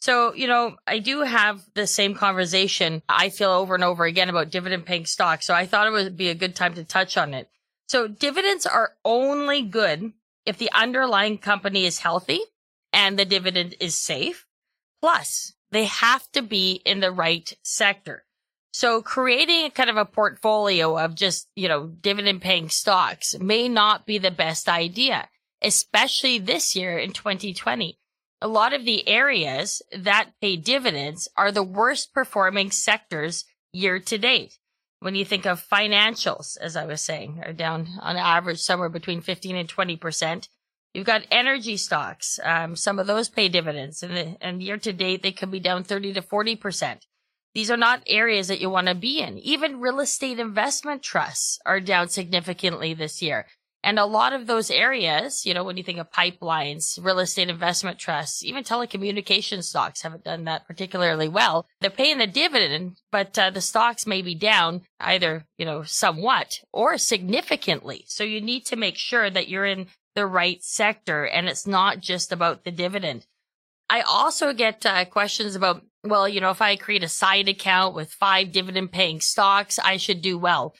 So, 0.00 0.32
you 0.34 0.46
know, 0.46 0.76
I 0.86 1.00
do 1.00 1.22
have 1.22 1.62
the 1.74 1.86
same 1.86 2.14
conversation 2.14 3.02
I 3.08 3.30
feel 3.30 3.50
over 3.50 3.74
and 3.74 3.82
over 3.82 4.04
again 4.04 4.28
about 4.28 4.50
dividend 4.50 4.86
paying 4.86 5.06
stocks. 5.06 5.46
So 5.46 5.54
I 5.54 5.66
thought 5.66 5.88
it 5.88 5.92
would 5.92 6.16
be 6.16 6.28
a 6.28 6.34
good 6.34 6.54
time 6.54 6.74
to 6.74 6.84
touch 6.84 7.16
on 7.16 7.34
it. 7.34 7.48
So 7.88 8.06
dividends 8.06 8.64
are 8.66 8.92
only 9.04 9.62
good 9.62 10.12
if 10.46 10.58
the 10.58 10.70
underlying 10.72 11.38
company 11.38 11.84
is 11.84 11.98
healthy 11.98 12.40
and 12.92 13.18
the 13.18 13.24
dividend 13.24 13.74
is 13.80 13.96
safe. 13.96 14.46
Plus, 15.00 15.54
they 15.70 15.84
have 15.84 16.30
to 16.32 16.42
be 16.42 16.80
in 16.84 17.00
the 17.00 17.10
right 17.10 17.52
sector. 17.62 18.24
So 18.72 19.02
creating 19.02 19.66
a 19.66 19.70
kind 19.70 19.90
of 19.90 19.96
a 19.96 20.04
portfolio 20.04 20.96
of 20.96 21.14
just, 21.14 21.48
you 21.56 21.68
know, 21.68 21.88
dividend 21.88 22.42
paying 22.42 22.68
stocks 22.68 23.36
may 23.38 23.68
not 23.68 24.06
be 24.06 24.18
the 24.18 24.30
best 24.30 24.68
idea, 24.68 25.28
especially 25.60 26.38
this 26.38 26.76
year 26.76 26.96
in 26.98 27.12
2020 27.12 27.97
a 28.40 28.48
lot 28.48 28.72
of 28.72 28.84
the 28.84 29.08
areas 29.08 29.82
that 29.96 30.30
pay 30.40 30.56
dividends 30.56 31.28
are 31.36 31.50
the 31.50 31.62
worst 31.62 32.12
performing 32.14 32.70
sectors 32.70 33.44
year 33.72 33.98
to 33.98 34.18
date. 34.18 34.58
When 35.00 35.14
you 35.14 35.24
think 35.24 35.46
of 35.46 35.64
financials, 35.66 36.56
as 36.60 36.76
I 36.76 36.84
was 36.84 37.00
saying, 37.00 37.42
are 37.44 37.52
down 37.52 37.88
on 38.00 38.16
average 38.16 38.58
somewhere 38.58 38.88
between 38.88 39.20
15 39.20 39.56
and 39.56 39.68
20%. 39.68 40.48
You've 40.94 41.06
got 41.06 41.26
energy 41.30 41.76
stocks. 41.76 42.40
Um, 42.42 42.74
some 42.74 42.98
of 42.98 43.06
those 43.06 43.28
pay 43.28 43.48
dividends 43.48 44.02
and, 44.02 44.36
and 44.40 44.62
year 44.62 44.78
to 44.78 44.92
date, 44.92 45.22
they 45.22 45.32
can 45.32 45.50
be 45.50 45.60
down 45.60 45.84
30 45.84 46.14
to 46.14 46.22
40%. 46.22 46.98
These 47.54 47.70
are 47.70 47.76
not 47.76 48.02
areas 48.06 48.48
that 48.48 48.60
you 48.60 48.70
want 48.70 48.88
to 48.88 48.94
be 48.94 49.20
in. 49.20 49.38
Even 49.38 49.80
real 49.80 50.00
estate 50.00 50.38
investment 50.38 51.02
trusts 51.02 51.58
are 51.64 51.80
down 51.80 52.08
significantly 52.08 52.94
this 52.94 53.22
year. 53.22 53.46
And 53.84 53.98
a 53.98 54.06
lot 54.06 54.32
of 54.32 54.46
those 54.46 54.70
areas, 54.70 55.46
you 55.46 55.54
know, 55.54 55.62
when 55.62 55.76
you 55.76 55.84
think 55.84 55.98
of 55.98 56.10
pipelines, 56.10 56.98
real 57.02 57.20
estate 57.20 57.48
investment 57.48 57.98
trusts, 57.98 58.44
even 58.44 58.64
telecommunication 58.64 59.62
stocks 59.62 60.02
haven't 60.02 60.24
done 60.24 60.44
that 60.44 60.66
particularly 60.66 61.28
well. 61.28 61.66
They're 61.80 61.90
paying 61.90 62.18
the 62.18 62.26
dividend, 62.26 62.96
but 63.12 63.38
uh, 63.38 63.50
the 63.50 63.60
stocks 63.60 64.06
may 64.06 64.20
be 64.20 64.34
down 64.34 64.82
either, 64.98 65.46
you 65.56 65.64
know, 65.64 65.84
somewhat 65.84 66.60
or 66.72 66.98
significantly. 66.98 68.04
So 68.08 68.24
you 68.24 68.40
need 68.40 68.66
to 68.66 68.76
make 68.76 68.96
sure 68.96 69.30
that 69.30 69.48
you're 69.48 69.64
in 69.64 69.86
the 70.16 70.26
right 70.26 70.62
sector 70.62 71.24
and 71.24 71.48
it's 71.48 71.66
not 71.66 72.00
just 72.00 72.32
about 72.32 72.64
the 72.64 72.72
dividend. 72.72 73.26
I 73.88 74.00
also 74.00 74.52
get 74.52 74.84
uh, 74.84 75.04
questions 75.04 75.54
about, 75.54 75.82
well, 76.02 76.28
you 76.28 76.40
know, 76.40 76.50
if 76.50 76.60
I 76.60 76.76
create 76.76 77.04
a 77.04 77.08
side 77.08 77.48
account 77.48 77.94
with 77.94 78.12
five 78.12 78.50
dividend 78.52 78.90
paying 78.90 79.20
stocks, 79.20 79.78
I 79.78 79.96
should 79.96 80.20
do 80.20 80.36
well. 80.36 80.74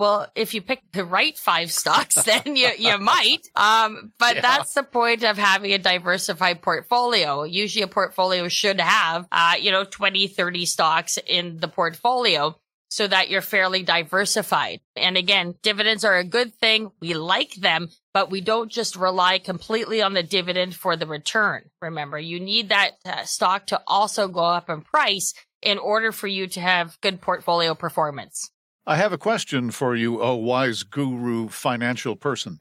Well, 0.00 0.32
if 0.34 0.54
you 0.54 0.62
pick 0.62 0.80
the 0.92 1.04
right 1.04 1.36
five 1.36 1.70
stocks, 1.70 2.14
then 2.24 2.56
you, 2.56 2.70
you 2.78 2.96
might. 2.96 3.46
Um, 3.54 4.14
but 4.18 4.36
yeah. 4.36 4.40
that's 4.40 4.72
the 4.72 4.82
point 4.82 5.24
of 5.24 5.36
having 5.36 5.74
a 5.74 5.78
diversified 5.78 6.62
portfolio. 6.62 7.42
Usually 7.42 7.82
a 7.82 7.86
portfolio 7.86 8.48
should 8.48 8.80
have, 8.80 9.28
uh, 9.30 9.56
you 9.60 9.70
know, 9.70 9.84
20, 9.84 10.26
30 10.28 10.64
stocks 10.64 11.18
in 11.26 11.58
the 11.58 11.68
portfolio 11.68 12.56
so 12.88 13.06
that 13.06 13.28
you're 13.28 13.42
fairly 13.42 13.82
diversified. 13.82 14.80
And 14.96 15.18
again, 15.18 15.54
dividends 15.62 16.02
are 16.02 16.16
a 16.16 16.24
good 16.24 16.54
thing. 16.54 16.92
We 17.00 17.12
like 17.12 17.56
them, 17.56 17.90
but 18.14 18.30
we 18.30 18.40
don't 18.40 18.72
just 18.72 18.96
rely 18.96 19.38
completely 19.38 20.00
on 20.00 20.14
the 20.14 20.22
dividend 20.22 20.74
for 20.74 20.96
the 20.96 21.06
return. 21.06 21.64
Remember, 21.82 22.18
you 22.18 22.40
need 22.40 22.70
that 22.70 22.92
uh, 23.04 23.24
stock 23.24 23.66
to 23.66 23.82
also 23.86 24.28
go 24.28 24.40
up 24.40 24.70
in 24.70 24.80
price 24.80 25.34
in 25.60 25.76
order 25.76 26.10
for 26.10 26.26
you 26.26 26.46
to 26.46 26.60
have 26.60 26.98
good 27.02 27.20
portfolio 27.20 27.74
performance. 27.74 28.50
I 28.90 28.96
have 28.96 29.12
a 29.12 29.18
question 29.18 29.70
for 29.70 29.94
you, 29.94 30.20
oh 30.20 30.34
wise 30.34 30.82
guru 30.82 31.48
financial 31.48 32.16
person. 32.16 32.58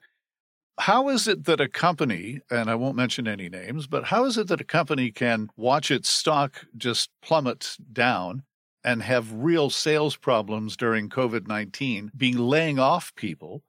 How 0.80 1.10
is 1.10 1.28
it 1.28 1.46
that 1.46 1.60
a 1.60 1.68
company, 1.68 2.40
and 2.52 2.70
I 2.70 2.76
won't 2.76 2.96
mention 2.96 3.28
any 3.28 3.50
names, 3.50 3.88
but 3.88 4.04
how 4.04 4.26
is 4.26 4.38
it 4.38 4.48
that 4.50 4.62
a 4.62 4.64
company 4.64 5.10
can 5.10 5.50
watch 5.58 5.90
its 5.90 6.08
stock 6.08 6.68
just 6.78 7.10
plummet 7.24 7.78
down 7.92 8.44
and 8.84 9.02
have 9.02 9.34
real 9.34 9.72
sales 9.72 10.16
problems 10.18 10.78
during 10.78 11.10
COVID 11.10 11.48
19, 11.48 12.12
being 12.16 12.38
laying 12.38 12.78
off 12.78 13.16
people, 13.16 13.64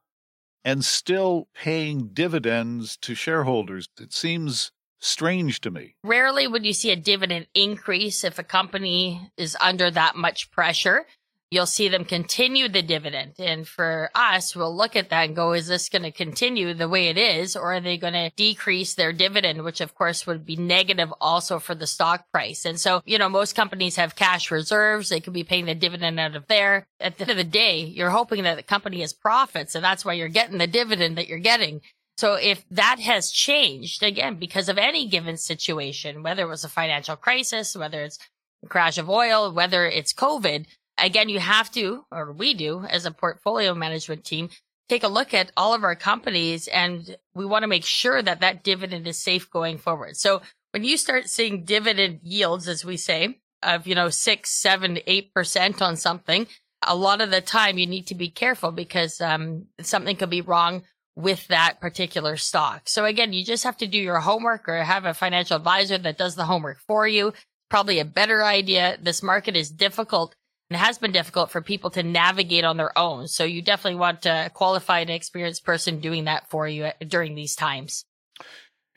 and 0.62 0.84
still 0.84 1.48
paying 1.54 2.10
dividends 2.12 2.98
to 2.98 3.14
shareholders? 3.14 3.88
It 3.98 4.12
seems 4.12 4.70
strange 4.98 5.62
to 5.62 5.70
me. 5.70 5.94
Rarely 6.04 6.46
would 6.46 6.66
you 6.66 6.74
see 6.74 6.90
a 6.90 6.96
dividend 6.96 7.46
increase 7.54 8.22
if 8.22 8.38
a 8.38 8.44
company 8.44 9.30
is 9.38 9.56
under 9.62 9.90
that 9.90 10.14
much 10.14 10.50
pressure 10.50 11.06
you'll 11.50 11.66
see 11.66 11.88
them 11.88 12.04
continue 12.04 12.68
the 12.68 12.82
dividend. 12.82 13.32
And 13.38 13.66
for 13.66 14.10
us, 14.14 14.54
we'll 14.54 14.74
look 14.74 14.94
at 14.94 15.10
that 15.10 15.26
and 15.26 15.36
go, 15.36 15.52
is 15.52 15.66
this 15.66 15.88
going 15.88 16.02
to 16.02 16.12
continue 16.12 16.72
the 16.72 16.88
way 16.88 17.08
it 17.08 17.18
is? 17.18 17.56
Or 17.56 17.74
are 17.74 17.80
they 17.80 17.98
going 17.98 18.12
to 18.12 18.30
decrease 18.36 18.94
their 18.94 19.12
dividend, 19.12 19.62
which 19.62 19.80
of 19.80 19.94
course 19.94 20.26
would 20.26 20.46
be 20.46 20.56
negative 20.56 21.12
also 21.20 21.58
for 21.58 21.74
the 21.74 21.86
stock 21.86 22.26
price? 22.32 22.64
And 22.64 22.78
so, 22.78 23.02
you 23.04 23.18
know, 23.18 23.28
most 23.28 23.56
companies 23.56 23.96
have 23.96 24.14
cash 24.14 24.50
reserves. 24.50 25.08
They 25.08 25.20
could 25.20 25.32
be 25.32 25.44
paying 25.44 25.66
the 25.66 25.74
dividend 25.74 26.20
out 26.20 26.36
of 26.36 26.46
there. 26.46 26.86
At 27.00 27.18
the 27.18 27.22
end 27.22 27.30
of 27.32 27.36
the 27.36 27.44
day, 27.44 27.80
you're 27.80 28.10
hoping 28.10 28.44
that 28.44 28.56
the 28.56 28.62
company 28.62 29.00
has 29.00 29.12
profits. 29.12 29.74
And 29.74 29.84
that's 29.84 30.04
why 30.04 30.12
you're 30.12 30.28
getting 30.28 30.58
the 30.58 30.66
dividend 30.68 31.18
that 31.18 31.28
you're 31.28 31.38
getting. 31.38 31.80
So 32.16 32.34
if 32.34 32.64
that 32.70 33.00
has 33.00 33.30
changed 33.30 34.02
again, 34.02 34.36
because 34.36 34.68
of 34.68 34.76
any 34.78 35.08
given 35.08 35.36
situation, 35.36 36.22
whether 36.22 36.42
it 36.42 36.48
was 36.48 36.64
a 36.64 36.68
financial 36.68 37.16
crisis, 37.16 37.74
whether 37.74 38.02
it's 38.02 38.18
a 38.62 38.68
crash 38.68 38.98
of 38.98 39.08
oil, 39.08 39.50
whether 39.52 39.86
it's 39.86 40.12
COVID, 40.12 40.66
again, 41.02 41.28
you 41.28 41.40
have 41.40 41.70
to, 41.72 42.04
or 42.10 42.32
we 42.32 42.54
do 42.54 42.84
as 42.88 43.06
a 43.06 43.10
portfolio 43.10 43.74
management 43.74 44.24
team, 44.24 44.50
take 44.88 45.04
a 45.04 45.08
look 45.08 45.32
at 45.32 45.52
all 45.56 45.72
of 45.72 45.84
our 45.84 45.94
companies 45.94 46.66
and 46.68 47.16
we 47.34 47.46
want 47.46 47.62
to 47.62 47.68
make 47.68 47.84
sure 47.84 48.20
that 48.20 48.40
that 48.40 48.64
dividend 48.64 49.06
is 49.06 49.22
safe 49.22 49.48
going 49.50 49.78
forward. 49.78 50.16
So 50.16 50.42
when 50.72 50.84
you 50.84 50.96
start 50.96 51.28
seeing 51.28 51.64
dividend 51.64 52.20
yields, 52.22 52.68
as 52.68 52.84
we 52.84 52.96
say, 52.96 53.38
of, 53.62 53.86
you 53.86 53.94
know, 53.94 54.08
six, 54.08 54.50
seven, 54.50 54.98
eight 55.06 55.32
percent 55.34 55.82
on 55.82 55.96
something, 55.96 56.46
a 56.86 56.96
lot 56.96 57.20
of 57.20 57.30
the 57.30 57.40
time 57.40 57.78
you 57.78 57.86
need 57.86 58.06
to 58.06 58.14
be 58.14 58.30
careful 58.30 58.72
because, 58.72 59.20
um, 59.20 59.66
something 59.80 60.16
could 60.16 60.30
be 60.30 60.40
wrong 60.40 60.82
with 61.14 61.46
that 61.48 61.80
particular 61.80 62.36
stock. 62.36 62.88
So 62.88 63.04
again, 63.04 63.32
you 63.32 63.44
just 63.44 63.64
have 63.64 63.76
to 63.78 63.86
do 63.86 63.98
your 63.98 64.20
homework 64.20 64.68
or 64.68 64.76
have 64.82 65.04
a 65.04 65.12
financial 65.12 65.56
advisor 65.56 65.98
that 65.98 66.16
does 66.16 66.36
the 66.36 66.46
homework 66.46 66.78
for 66.86 67.06
you. 67.06 67.32
Probably 67.68 67.98
a 67.98 68.04
better 68.04 68.42
idea. 68.42 68.96
This 69.00 69.22
market 69.22 69.56
is 69.56 69.70
difficult 69.70 70.34
it 70.70 70.76
has 70.76 70.98
been 70.98 71.12
difficult 71.12 71.50
for 71.50 71.60
people 71.60 71.90
to 71.90 72.02
navigate 72.02 72.64
on 72.64 72.76
their 72.76 72.96
own. 72.96 73.26
So 73.26 73.44
you 73.44 73.60
definitely 73.60 73.98
want 73.98 74.24
a 74.26 74.50
qualified 74.54 75.08
and 75.08 75.16
experienced 75.16 75.64
person 75.64 76.00
doing 76.00 76.24
that 76.24 76.48
for 76.48 76.68
you 76.68 76.90
during 77.06 77.34
these 77.34 77.56
times. 77.56 78.04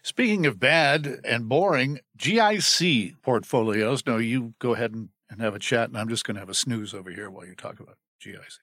Speaking 0.04 0.46
of 0.46 0.60
bad 0.60 1.22
and 1.24 1.48
boring, 1.48 2.00
GIC 2.18 3.16
portfolios. 3.22 4.06
No, 4.06 4.18
you 4.18 4.54
go 4.60 4.74
ahead 4.74 4.94
and, 4.94 5.10
and 5.30 5.42
have 5.42 5.56
a 5.56 5.60
chat, 5.60 5.90
and 5.90 5.98
I'm 5.98 6.10
just 6.10 6.26
going 6.26 6.36
to 6.36 6.42
have 6.42 6.50
a 6.50 6.54
snooze 6.54 6.94
over 6.94 7.10
here 7.10 7.30
while 7.30 7.46
you 7.46 7.56
talk 7.56 7.80
about 7.80 7.98
GICs. 8.22 8.60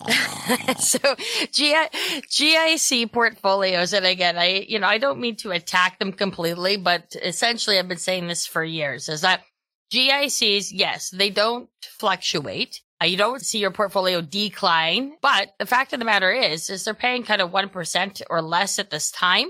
so 0.78 0.98
GI, 1.50 1.88
GIC 2.28 3.10
portfolios, 3.10 3.92
and 3.92 4.06
again, 4.06 4.38
I, 4.38 4.64
you 4.68 4.78
know, 4.78 4.86
I 4.86 4.98
don't 4.98 5.18
mean 5.18 5.34
to 5.36 5.50
attack 5.50 5.98
them 5.98 6.12
completely, 6.12 6.76
but 6.76 7.16
essentially 7.20 7.78
I've 7.78 7.88
been 7.88 7.98
saying 7.98 8.28
this 8.28 8.46
for 8.46 8.62
years 8.62 9.08
is 9.08 9.22
that 9.22 9.42
GICs, 9.92 10.70
yes, 10.72 11.10
they 11.10 11.30
don't 11.30 11.68
fluctuate. 11.82 12.82
Uh, 13.00 13.06
you 13.06 13.16
don't 13.16 13.42
see 13.42 13.58
your 13.58 13.70
portfolio 13.70 14.20
decline, 14.20 15.16
but 15.22 15.54
the 15.58 15.66
fact 15.66 15.92
of 15.92 15.98
the 15.98 16.04
matter 16.04 16.32
is, 16.32 16.68
is 16.68 16.84
they're 16.84 16.94
paying 16.94 17.22
kind 17.22 17.40
of 17.40 17.50
1% 17.50 18.22
or 18.28 18.42
less 18.42 18.78
at 18.78 18.90
this 18.90 19.10
time. 19.10 19.46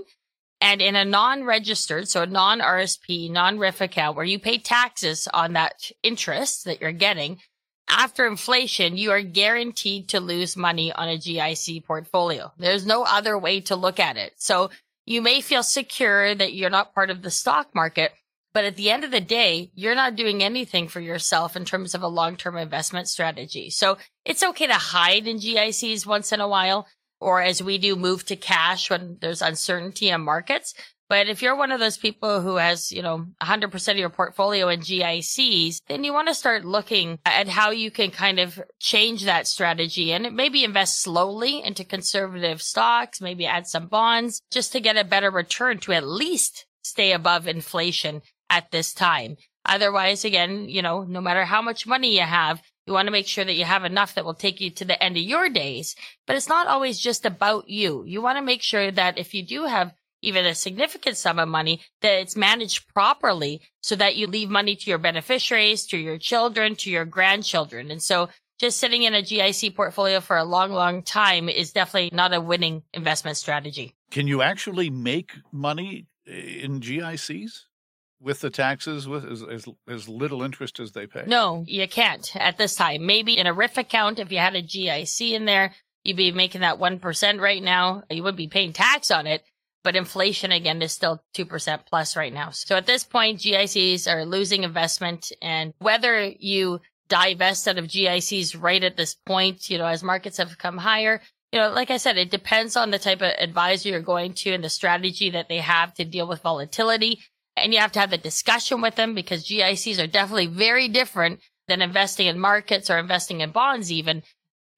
And 0.61 0.83
in 0.83 0.97
a 0.97 1.04
non-registered, 1.04 2.09
so 2.09 2.23
a 2.23 2.26
non-RSP, 2.26 3.30
non-RRIF 3.30 3.80
account 3.80 4.16
where 4.16 4.25
you 4.25 4.38
pay 4.38 4.59
taxes 4.59 5.28
on 5.33 5.52
that 5.52 5.90
interest 6.02 6.64
that 6.64 6.80
you're 6.80 6.92
getting, 6.92 7.38
after 7.88 8.26
inflation, 8.26 8.97
you 8.97 9.12
are 9.12 9.23
guaranteed 9.23 10.09
to 10.11 10.21
lose 10.21 10.57
money 10.57 10.92
on 10.92 11.09
a 11.09 11.16
GIC 11.16 11.85
portfolio. 11.85 12.52
There's 12.59 12.85
no 12.85 13.04
other 13.04 13.38
way 13.38 13.61
to 13.62 13.76
look 13.76 13.99
at 13.99 14.16
it. 14.16 14.35
So 14.37 14.71
you 15.07 15.23
may 15.23 15.40
feel 15.40 15.62
secure 15.62 16.35
that 16.35 16.52
you're 16.52 16.71
not 16.71 16.95
part 16.95 17.09
of 17.09 17.23
the 17.23 17.30
stock 17.30 17.75
market, 17.75 18.12
but 18.59 18.65
at 18.65 18.75
the 18.75 18.91
end 18.91 19.05
of 19.05 19.12
the 19.12 19.21
day, 19.21 19.71
you're 19.77 19.95
not 19.95 20.17
doing 20.17 20.43
anything 20.43 20.88
for 20.88 20.99
yourself 20.99 21.55
in 21.55 21.65
terms 21.65 21.95
of 21.95 22.03
a 22.03 22.09
long-term 22.09 22.57
investment 22.57 23.09
strategy. 23.09 23.71
So 23.71 23.99
it's 24.25 24.43
okay 24.43 24.67
to 24.67 24.75
hide 24.75 25.29
in 25.29 25.37
GICs 25.37 26.05
once 26.05 26.33
in 26.33 26.41
a 26.41 26.49
while, 26.49 26.88
or 27.21 27.41
as 27.41 27.62
we 27.62 27.79
do, 27.79 27.95
move 27.95 28.27
to 28.27 28.35
cash 28.35 28.91
when 28.91 29.17
there's 29.21 29.43
uncertainty 29.43 30.09
in 30.09 30.23
markets. 30.23 30.75
But 31.09 31.29
if 31.29 31.41
you're 31.41 31.55
one 31.55 31.71
of 31.71 31.79
those 31.79 31.99
people 31.99 32.41
who 32.41 32.57
has, 32.57 32.91
you 32.91 33.00
know, 33.00 33.27
100% 33.41 33.93
of 33.93 33.97
your 33.97 34.11
portfolio 34.11 34.67
in 34.71 34.81
GICs, 34.81 35.79
then 35.87 36.03
you 36.03 36.12
want 36.12 36.27
to 36.27 36.35
start 36.35 36.65
looking 36.65 37.21
at 37.25 37.47
how 37.47 37.71
you 37.71 37.93
can 37.93 38.11
kind 38.11 38.41
of 38.41 38.61
change 38.81 39.23
that 39.23 39.47
strategy 39.47 40.12
and 40.12 40.35
maybe 40.35 40.65
invest 40.65 41.00
slowly 41.00 41.62
into 41.62 41.85
conservative 41.85 42.61
stocks, 42.61 43.21
maybe 43.21 43.47
add 43.47 43.69
some 43.69 43.87
bonds 43.87 44.43
just 44.50 44.73
to 44.73 44.81
get 44.81 44.97
a 44.97 45.05
better 45.05 45.31
return 45.31 45.79
to 45.79 45.93
at 45.93 46.05
least 46.05 46.67
stay 46.83 47.12
above 47.12 47.47
inflation 47.47 48.21
at 48.50 48.71
this 48.71 48.93
time. 48.93 49.37
Otherwise, 49.64 50.25
again, 50.25 50.69
you 50.69 50.81
know, 50.81 51.02
no 51.05 51.21
matter 51.21 51.45
how 51.45 51.61
much 51.61 51.87
money 51.87 52.17
you 52.17 52.23
have, 52.23 52.62
you 52.87 52.95
want 52.95 53.07
to 53.07 53.12
make 53.12 53.26
sure 53.26 53.45
that 53.45 53.57
you 53.57 53.64
have 53.64 53.85
enough 53.85 54.14
that 54.14 54.25
will 54.25 54.35
take 54.35 54.61
you 54.61 54.71
to 54.71 54.85
the 54.85 55.00
end 55.02 55.17
of 55.17 55.23
your 55.23 55.50
days. 55.50 55.95
But 56.26 56.37
it's 56.37 56.49
not 56.49 56.67
always 56.67 56.99
just 56.99 57.26
about 57.26 57.69
you. 57.69 58.02
You 58.07 58.23
want 58.23 58.38
to 58.38 58.43
make 58.43 58.62
sure 58.62 58.90
that 58.90 59.19
if 59.19 59.35
you 59.35 59.45
do 59.45 59.64
have 59.64 59.93
even 60.23 60.47
a 60.47 60.55
significant 60.55 61.17
sum 61.17 61.38
of 61.38 61.49
money, 61.49 61.81
that 62.00 62.21
it's 62.21 62.35
managed 62.37 62.88
properly 62.88 63.61
so 63.83 63.95
that 63.97 64.17
you 64.17 64.26
leave 64.26 64.49
money 64.49 64.75
to 64.75 64.90
your 64.90 64.99
beneficiaries, 64.99 65.87
to 65.87 65.99
your 65.99 66.19
children, 66.19 66.75
to 66.76 66.90
your 66.90 67.05
grandchildren. 67.05 67.90
And 67.90 68.02
so 68.02 68.28
just 68.59 68.78
sitting 68.78 69.05
in 69.05 69.14
a 69.14 69.23
GIC 69.23 69.76
portfolio 69.76 70.21
for 70.21 70.37
a 70.37 70.45
long, 70.45 70.73
long 70.73 71.02
time 71.02 71.49
is 71.49 71.73
definitely 71.73 72.11
not 72.12 72.35
a 72.35 72.40
winning 72.40 72.83
investment 72.93 73.37
strategy. 73.37 73.95
Can 74.11 74.26
you 74.26 74.43
actually 74.43 74.90
make 74.90 75.33
money 75.52 76.07
eh, 76.26 76.62
in 76.62 76.81
GICs? 76.81 77.64
With 78.21 78.41
the 78.41 78.51
taxes 78.51 79.07
with 79.07 79.25
as, 79.25 79.43
as, 79.43 79.67
as 79.89 80.09
little 80.09 80.43
interest 80.43 80.81
as 80.81 80.93
they 80.93 81.07
pay? 81.07 81.25
No, 81.27 81.65
you 81.67 81.87
can't 81.87 82.35
at 82.35 82.59
this 82.59 82.75
time. 82.75 83.07
Maybe 83.07 83.39
in 83.39 83.47
a 83.47 83.55
RRIF 83.55 83.79
account, 83.79 84.19
if 84.19 84.33
you 84.33 84.39
had 84.39 84.57
a 84.57 84.63
GIC 84.63 85.33
in 85.33 85.45
there, 85.45 85.73
you'd 86.03 86.17
be 86.17 86.33
making 86.33 86.63
that 86.63 86.79
1% 86.79 87.41
right 87.41 87.63
now. 87.63 88.03
You 88.11 88.25
would 88.25 88.37
be 88.37 88.49
paying 88.49 88.73
tax 88.73 89.13
on 89.13 89.27
it, 89.29 89.45
but 89.85 89.95
inflation 89.95 90.51
again 90.51 90.83
is 90.83 90.93
still 90.93 91.23
2% 91.37 91.81
plus 91.87 92.17
right 92.17 92.33
now. 92.33 92.51
So 92.51 92.77
at 92.77 92.87
this 92.87 93.05
point, 93.05 93.41
GICs 93.41 94.11
are 94.11 94.25
losing 94.25 94.65
investment 94.65 95.31
and 95.41 95.73
whether 95.79 96.21
you 96.25 96.81
divest 97.09 97.67
out 97.69 97.79
of 97.79 97.87
GICs 97.87 98.61
right 98.61 98.83
at 98.83 98.97
this 98.97 99.15
point, 99.15 99.71
you 99.71 99.79
know, 99.79 99.87
as 99.87 100.03
markets 100.03 100.39
have 100.39 100.59
come 100.59 100.79
higher. 100.79 101.21
You 101.53 101.61
know, 101.61 101.71
like 101.71 101.91
I 101.91 101.97
said, 101.97 102.19
it 102.19 102.31
depends 102.31 102.77
on 102.77 102.91
the 102.91 102.99
type 102.99 103.23
of 103.23 103.33
advisor 103.39 103.89
you're 103.89 104.01
going 104.01 104.35
to 104.35 104.53
and 104.53 104.63
the 104.63 104.69
strategy 104.69 105.31
that 105.31 105.49
they 105.49 105.59
have 105.59 105.95
to 105.95 106.05
deal 106.05 106.29
with 106.29 106.43
volatility. 106.43 107.21
And 107.62 107.73
you 107.73 107.81
have 107.81 107.93
to 107.93 108.00
have 108.00 108.11
the 108.11 108.19
discussion 108.19 108.81
with 108.81 108.97
them 108.97 109.15
because 109.15 109.49
GICs 109.49 110.03
are 110.03 110.07
definitely 110.07 110.47
very 110.47 110.88
different 110.88 111.41
than 111.67 111.83
investing 111.83 112.27
in 112.27 112.38
markets 112.38 112.91
or 112.91 112.99
investing 112.99 113.41
in 113.41 113.50
bonds 113.50 113.93
even. 113.93 114.23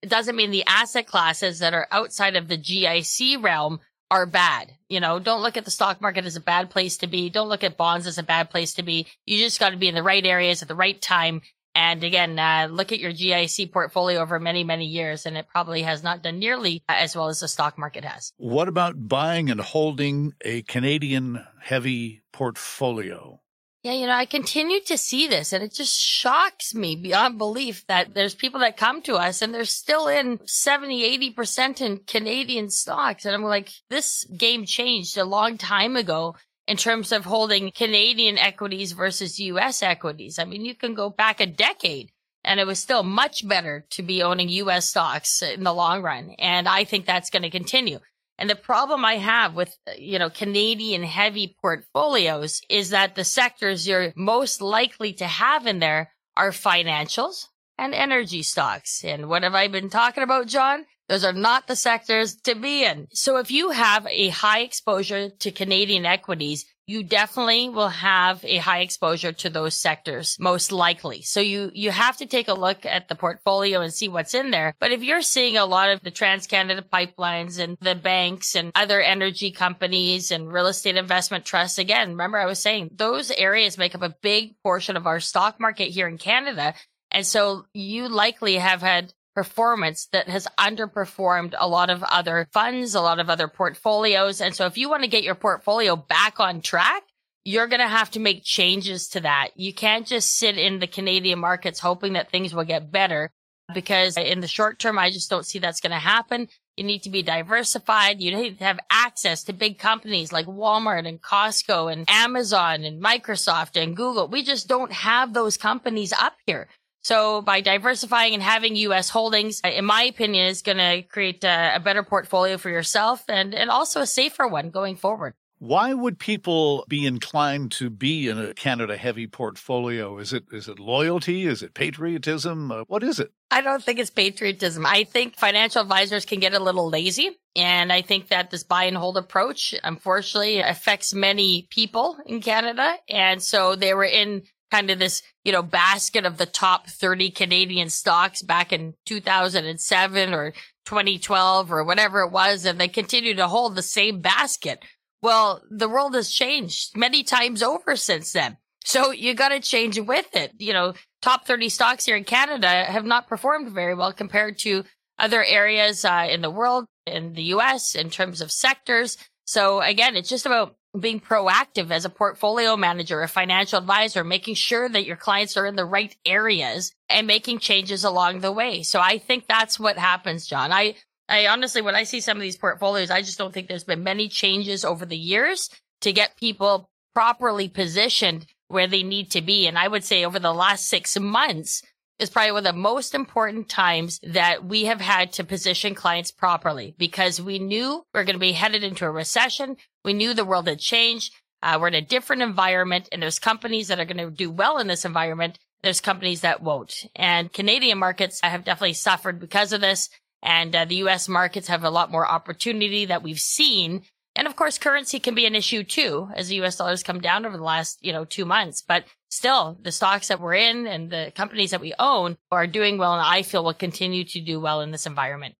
It 0.02 0.08
doesn't 0.08 0.36
mean 0.36 0.50
the 0.50 0.66
asset 0.66 1.06
classes 1.06 1.58
that 1.58 1.74
are 1.74 1.86
outside 1.90 2.36
of 2.36 2.48
the 2.48 2.58
GIC 2.58 3.42
realm 3.42 3.80
are 4.10 4.26
bad. 4.26 4.72
You 4.88 4.98
know, 4.98 5.18
don't 5.18 5.42
look 5.42 5.56
at 5.56 5.64
the 5.64 5.70
stock 5.70 6.00
market 6.00 6.24
as 6.24 6.36
a 6.36 6.40
bad 6.40 6.70
place 6.70 6.96
to 6.98 7.06
be. 7.06 7.30
Don't 7.30 7.48
look 7.48 7.62
at 7.62 7.76
bonds 7.76 8.06
as 8.06 8.18
a 8.18 8.22
bad 8.22 8.50
place 8.50 8.74
to 8.74 8.82
be. 8.82 9.06
You 9.24 9.38
just 9.38 9.60
got 9.60 9.70
to 9.70 9.76
be 9.76 9.88
in 9.88 9.94
the 9.94 10.02
right 10.02 10.24
areas 10.24 10.62
at 10.62 10.68
the 10.68 10.74
right 10.74 11.00
time. 11.00 11.42
And 11.80 12.04
again, 12.04 12.38
uh, 12.38 12.68
look 12.70 12.92
at 12.92 12.98
your 12.98 13.10
GIC 13.10 13.72
portfolio 13.72 14.20
over 14.20 14.38
many, 14.38 14.64
many 14.64 14.84
years, 14.84 15.24
and 15.24 15.34
it 15.34 15.48
probably 15.48 15.80
has 15.80 16.02
not 16.02 16.22
done 16.22 16.38
nearly 16.38 16.82
as 16.90 17.16
well 17.16 17.28
as 17.28 17.40
the 17.40 17.48
stock 17.48 17.78
market 17.78 18.04
has. 18.04 18.34
What 18.36 18.68
about 18.68 19.08
buying 19.08 19.48
and 19.48 19.62
holding 19.62 20.34
a 20.42 20.60
Canadian 20.60 21.42
heavy 21.58 22.20
portfolio? 22.32 23.40
Yeah, 23.82 23.94
you 23.94 24.06
know, 24.06 24.12
I 24.12 24.26
continue 24.26 24.80
to 24.80 24.98
see 24.98 25.26
this 25.26 25.54
and 25.54 25.64
it 25.64 25.72
just 25.72 25.98
shocks 25.98 26.74
me 26.74 26.96
beyond 26.96 27.38
belief 27.38 27.86
that 27.86 28.12
there's 28.12 28.34
people 28.34 28.60
that 28.60 28.76
come 28.76 29.00
to 29.02 29.14
us 29.14 29.40
and 29.40 29.54
they're 29.54 29.64
still 29.64 30.06
in 30.06 30.38
70, 30.44 31.32
80% 31.34 31.80
in 31.80 31.96
Canadian 32.06 32.68
stocks. 32.68 33.24
And 33.24 33.34
I'm 33.34 33.42
like, 33.42 33.70
this 33.88 34.24
game 34.24 34.66
changed 34.66 35.16
a 35.16 35.24
long 35.24 35.56
time 35.56 35.96
ago 35.96 36.36
in 36.70 36.76
terms 36.76 37.10
of 37.10 37.24
holding 37.24 37.72
Canadian 37.72 38.38
equities 38.38 38.92
versus 38.92 39.40
US 39.40 39.82
equities. 39.82 40.38
I 40.38 40.44
mean, 40.44 40.64
you 40.64 40.76
can 40.76 40.94
go 40.94 41.10
back 41.10 41.40
a 41.40 41.46
decade 41.46 42.12
and 42.44 42.60
it 42.60 42.66
was 42.66 42.78
still 42.78 43.02
much 43.02 43.46
better 43.46 43.84
to 43.90 44.04
be 44.04 44.22
owning 44.22 44.48
US 44.48 44.88
stocks 44.88 45.42
in 45.42 45.64
the 45.64 45.74
long 45.74 46.00
run. 46.00 46.30
And 46.38 46.68
I 46.68 46.84
think 46.84 47.06
that's 47.06 47.28
going 47.28 47.42
to 47.42 47.50
continue. 47.50 47.98
And 48.38 48.48
the 48.48 48.54
problem 48.54 49.04
I 49.04 49.16
have 49.16 49.56
with, 49.56 49.76
you 49.98 50.20
know, 50.20 50.30
Canadian 50.30 51.02
heavy 51.02 51.56
portfolios 51.60 52.60
is 52.70 52.90
that 52.90 53.16
the 53.16 53.24
sectors 53.24 53.88
you're 53.88 54.12
most 54.14 54.62
likely 54.62 55.12
to 55.14 55.26
have 55.26 55.66
in 55.66 55.80
there 55.80 56.12
are 56.36 56.52
financials 56.52 57.46
and 57.78 57.96
energy 57.96 58.44
stocks. 58.44 59.02
And 59.04 59.28
what 59.28 59.42
have 59.42 59.56
I 59.56 59.66
been 59.66 59.90
talking 59.90 60.22
about, 60.22 60.46
Jon? 60.46 60.86
Those 61.10 61.24
are 61.24 61.32
not 61.32 61.66
the 61.66 61.74
sectors 61.74 62.36
to 62.42 62.54
be 62.54 62.84
in. 62.84 63.08
So 63.12 63.38
if 63.38 63.50
you 63.50 63.70
have 63.70 64.06
a 64.08 64.28
high 64.28 64.60
exposure 64.60 65.28
to 65.28 65.50
Canadian 65.50 66.06
equities, 66.06 66.66
you 66.86 67.02
definitely 67.02 67.68
will 67.68 67.88
have 67.88 68.44
a 68.44 68.58
high 68.58 68.80
exposure 68.80 69.32
to 69.32 69.50
those 69.50 69.74
sectors, 69.74 70.36
most 70.38 70.70
likely. 70.70 71.22
So 71.22 71.40
you, 71.40 71.72
you 71.74 71.90
have 71.90 72.16
to 72.18 72.26
take 72.26 72.46
a 72.46 72.54
look 72.54 72.86
at 72.86 73.08
the 73.08 73.16
portfolio 73.16 73.80
and 73.80 73.92
see 73.92 74.08
what's 74.08 74.34
in 74.34 74.52
there. 74.52 74.74
But 74.78 74.92
if 74.92 75.02
you're 75.02 75.22
seeing 75.22 75.56
a 75.56 75.66
lot 75.66 75.90
of 75.90 76.00
the 76.00 76.12
Trans-Canada 76.12 76.84
pipelines 76.92 77.58
and 77.58 77.76
the 77.80 77.96
banks 77.96 78.54
and 78.54 78.70
other 78.76 79.00
energy 79.00 79.50
companies 79.50 80.30
and 80.30 80.52
real 80.52 80.68
estate 80.68 80.96
investment 80.96 81.44
trusts, 81.44 81.78
again, 81.78 82.10
remember 82.10 82.38
I 82.38 82.46
was 82.46 82.60
saying 82.60 82.90
those 82.94 83.32
areas 83.32 83.78
make 83.78 83.96
up 83.96 84.02
a 84.02 84.14
big 84.22 84.54
portion 84.62 84.96
of 84.96 85.08
our 85.08 85.18
stock 85.18 85.58
market 85.58 85.90
here 85.90 86.06
in 86.06 86.18
Canada. 86.18 86.74
And 87.10 87.26
so 87.26 87.66
you 87.72 88.08
likely 88.08 88.56
have 88.56 88.80
had 88.80 89.12
performance 89.40 90.06
that 90.12 90.28
has 90.28 90.46
underperformed 90.58 91.54
a 91.58 91.66
lot 91.66 91.88
of 91.88 92.02
other 92.02 92.46
funds, 92.52 92.94
a 92.94 93.00
lot 93.00 93.18
of 93.18 93.30
other 93.30 93.48
portfolios. 93.48 94.42
And 94.42 94.54
so 94.54 94.66
if 94.66 94.76
you 94.76 94.90
want 94.90 95.02
to 95.02 95.08
get 95.08 95.24
your 95.24 95.34
portfolio 95.34 95.96
back 95.96 96.38
on 96.40 96.60
track, 96.60 97.04
you're 97.42 97.66
going 97.66 97.80
to 97.80 97.88
have 97.88 98.10
to 98.10 98.20
make 98.20 98.44
changes 98.44 99.08
to 99.08 99.20
that. 99.20 99.48
You 99.56 99.72
can't 99.72 100.06
just 100.06 100.36
sit 100.36 100.58
in 100.58 100.78
the 100.78 100.86
Canadian 100.86 101.38
markets 101.38 101.80
hoping 101.80 102.12
that 102.12 102.30
things 102.30 102.52
will 102.52 102.64
get 102.64 102.92
better 102.92 103.30
because 103.72 104.18
in 104.18 104.40
the 104.40 104.46
short 104.46 104.78
term, 104.78 104.98
I 104.98 105.08
just 105.10 105.30
don't 105.30 105.46
see 105.46 105.58
that's 105.58 105.80
going 105.80 105.92
to 105.92 105.96
happen. 105.96 106.46
You 106.76 106.84
need 106.84 107.04
to 107.04 107.10
be 107.10 107.22
diversified. 107.22 108.20
You 108.20 108.36
need 108.36 108.58
to 108.58 108.64
have 108.64 108.78
access 108.90 109.44
to 109.44 109.54
big 109.54 109.78
companies 109.78 110.34
like 110.34 110.44
Walmart 110.44 111.08
and 111.08 111.22
Costco 111.22 111.90
and 111.90 112.04
Amazon 112.10 112.84
and 112.84 113.02
Microsoft 113.02 113.82
and 113.82 113.96
Google. 113.96 114.28
We 114.28 114.42
just 114.42 114.68
don't 114.68 114.92
have 114.92 115.32
those 115.32 115.56
companies 115.56 116.12
up 116.12 116.34
here. 116.44 116.68
So 117.02 117.40
by 117.42 117.60
diversifying 117.60 118.34
and 118.34 118.42
having 118.42 118.76
U.S. 118.76 119.08
holdings, 119.08 119.60
in 119.64 119.84
my 119.84 120.02
opinion, 120.04 120.46
is 120.46 120.62
going 120.62 120.78
to 120.78 121.02
create 121.02 121.42
a, 121.44 121.76
a, 121.76 121.80
better 121.80 122.02
portfolio 122.02 122.58
for 122.58 122.68
yourself 122.68 123.24
and, 123.28 123.54
and 123.54 123.70
also 123.70 124.00
a 124.00 124.06
safer 124.06 124.46
one 124.46 124.70
going 124.70 124.96
forward. 124.96 125.34
Why 125.60 125.92
would 125.92 126.18
people 126.18 126.86
be 126.88 127.04
inclined 127.04 127.72
to 127.72 127.90
be 127.90 128.28
in 128.28 128.38
a 128.38 128.54
Canada 128.54 128.96
heavy 128.96 129.26
portfolio? 129.26 130.16
Is 130.16 130.32
it 130.32 130.44
is 130.52 130.68
it 130.68 130.78
loyalty? 130.78 131.46
Is 131.46 131.62
it 131.62 131.74
patriotism? 131.74 132.72
Uh, 132.72 132.84
what 132.86 133.02
is 133.02 133.20
it? 133.20 133.30
I 133.50 133.60
don't 133.60 133.84
think 133.84 133.98
it's 133.98 134.08
patriotism. 134.08 134.86
I 134.86 135.04
think 135.04 135.36
financial 135.36 135.82
advisors 135.82 136.24
can 136.24 136.40
get 136.40 136.54
a 136.54 136.58
little 136.58 136.88
lazy. 136.88 137.38
And 137.56 137.92
I 137.92 138.00
think 138.00 138.28
that 138.28 138.50
this 138.50 138.62
buy 138.62 138.84
and 138.84 138.96
hold 138.96 139.18
approach, 139.18 139.74
unfortunately, 139.84 140.60
affects 140.60 141.12
many 141.12 141.68
people 141.70 142.16
in 142.24 142.40
Canada. 142.40 142.94
And 143.06 143.42
so 143.42 143.76
they 143.76 143.92
were 143.92 144.04
in 144.04 144.44
kind 144.70 144.90
of 144.90 144.98
this, 144.98 145.22
you 145.44 145.52
know, 145.52 145.62
basket 145.62 146.24
of 146.24 146.36
the 146.36 146.46
top 146.46 146.86
30 146.86 147.30
Canadian 147.30 147.90
stocks 147.90 148.42
back 148.42 148.72
in 148.72 148.94
2007 149.06 150.34
or 150.34 150.52
2012 150.84 151.72
or 151.72 151.84
whatever 151.84 152.20
it 152.22 152.30
was. 152.30 152.64
And 152.64 152.80
they 152.80 152.88
continue 152.88 153.34
to 153.34 153.48
hold 153.48 153.74
the 153.74 153.82
same 153.82 154.20
basket. 154.20 154.84
Well, 155.22 155.62
the 155.70 155.88
world 155.88 156.14
has 156.14 156.30
changed 156.30 156.96
many 156.96 157.22
times 157.22 157.62
over 157.62 157.96
since 157.96 158.32
then. 158.32 158.56
So 158.84 159.10
you 159.10 159.34
got 159.34 159.50
to 159.50 159.60
change 159.60 159.98
with 159.98 160.34
it. 160.34 160.52
You 160.58 160.72
know, 160.72 160.94
top 161.20 161.46
30 161.46 161.68
stocks 161.68 162.06
here 162.06 162.16
in 162.16 162.24
Canada 162.24 162.84
have 162.84 163.04
not 163.04 163.28
performed 163.28 163.70
very 163.70 163.94
well 163.94 164.12
compared 164.12 164.58
to 164.60 164.84
other 165.18 165.44
areas 165.44 166.04
uh, 166.04 166.26
in 166.30 166.40
the 166.40 166.50
world, 166.50 166.86
in 167.06 167.34
the 167.34 167.42
US, 167.54 167.94
in 167.94 168.08
terms 168.08 168.40
of 168.40 168.50
sectors. 168.50 169.18
So 169.44 169.80
again, 169.80 170.16
it's 170.16 170.30
just 170.30 170.46
about 170.46 170.76
being 170.98 171.20
proactive 171.20 171.90
as 171.90 172.04
a 172.04 172.10
portfolio 172.10 172.76
manager, 172.76 173.22
a 173.22 173.28
financial 173.28 173.78
advisor, 173.78 174.24
making 174.24 174.54
sure 174.54 174.88
that 174.88 175.06
your 175.06 175.16
clients 175.16 175.56
are 175.56 175.66
in 175.66 175.76
the 175.76 175.84
right 175.84 176.16
areas 176.26 176.92
and 177.08 177.26
making 177.26 177.60
changes 177.60 178.04
along 178.04 178.40
the 178.40 178.52
way. 178.52 178.82
So 178.82 179.00
I 179.00 179.18
think 179.18 179.46
that's 179.46 179.78
what 179.78 179.98
happens, 179.98 180.46
Jon. 180.46 180.72
I, 180.72 180.96
I 181.28 181.46
honestly, 181.46 181.80
when 181.80 181.94
I 181.94 182.02
see 182.02 182.20
some 182.20 182.36
of 182.36 182.42
these 182.42 182.56
portfolios, 182.56 183.10
I 183.10 183.22
just 183.22 183.38
don't 183.38 183.54
think 183.54 183.68
there's 183.68 183.84
been 183.84 184.02
many 184.02 184.28
changes 184.28 184.84
over 184.84 185.06
the 185.06 185.16
years 185.16 185.70
to 186.00 186.12
get 186.12 186.36
people 186.36 186.90
properly 187.14 187.68
positioned 187.68 188.46
where 188.68 188.88
they 188.88 189.02
need 189.02 189.30
to 189.32 189.42
be. 189.42 189.66
And 189.66 189.78
I 189.78 189.86
would 189.86 190.04
say 190.04 190.24
over 190.24 190.38
the 190.38 190.54
last 190.54 190.88
six 190.88 191.18
months, 191.18 191.82
is 192.20 192.30
probably 192.30 192.52
one 192.52 192.66
of 192.66 192.74
the 192.74 192.78
most 192.78 193.14
important 193.14 193.68
times 193.68 194.20
that 194.22 194.64
we 194.64 194.84
have 194.84 195.00
had 195.00 195.32
to 195.32 195.44
position 195.44 195.94
clients 195.94 196.30
properly 196.30 196.94
because 196.98 197.40
we 197.40 197.58
knew 197.58 198.04
we 198.12 198.20
are 198.20 198.24
going 198.24 198.34
to 198.34 198.40
be 198.40 198.52
headed 198.52 198.84
into 198.84 199.06
a 199.06 199.10
recession. 199.10 199.76
We 200.04 200.12
knew 200.12 200.34
the 200.34 200.44
world 200.44 200.68
had 200.68 200.78
changed. 200.78 201.34
Uh, 201.62 201.78
we're 201.80 201.88
in 201.88 201.94
a 201.94 202.02
different 202.02 202.42
environment 202.42 203.08
and 203.10 203.22
there's 203.22 203.38
companies 203.38 203.88
that 203.88 203.98
are 203.98 204.04
going 204.04 204.18
to 204.18 204.30
do 204.30 204.50
well 204.50 204.78
in 204.78 204.86
this 204.86 205.04
environment. 205.04 205.58
There's 205.82 206.00
companies 206.00 206.42
that 206.42 206.62
won't. 206.62 207.06
And 207.16 207.52
Canadian 207.52 207.98
markets 207.98 208.40
have 208.42 208.64
definitely 208.64 208.94
suffered 208.94 209.40
because 209.40 209.72
of 209.72 209.80
this. 209.80 210.10
And 210.42 210.74
uh, 210.76 210.84
the 210.84 210.96
US 210.96 211.28
markets 211.28 211.68
have 211.68 211.84
a 211.84 211.90
lot 211.90 212.10
more 212.10 212.26
opportunity 212.26 213.06
that 213.06 213.22
we've 213.22 213.40
seen. 213.40 214.02
And 214.36 214.46
of 214.46 214.56
course, 214.56 214.78
currency 214.78 215.20
can 215.20 215.34
be 215.34 215.46
an 215.46 215.54
issue 215.54 215.84
too, 215.84 216.28
as 216.34 216.48
the 216.48 216.62
US 216.62 216.76
dollars 216.76 217.02
come 217.02 217.20
down 217.20 217.46
over 217.46 217.56
the 217.56 217.62
last, 217.62 217.98
you 218.02 218.12
know, 218.12 218.24
two 218.24 218.44
months. 218.44 218.82
But 218.86 219.04
still, 219.30 219.78
the 219.82 219.92
stocks 219.92 220.28
that 220.28 220.40
we're 220.40 220.54
in 220.54 220.86
and 220.86 221.10
the 221.10 221.32
companies 221.34 221.70
that 221.70 221.80
we 221.80 221.94
own 221.98 222.36
are 222.52 222.66
doing 222.66 222.98
well. 222.98 223.14
And 223.14 223.22
I 223.22 223.42
feel 223.42 223.64
will 223.64 223.74
continue 223.74 224.24
to 224.24 224.40
do 224.40 224.60
well 224.60 224.80
in 224.80 224.90
this 224.90 225.06
environment. 225.06 225.54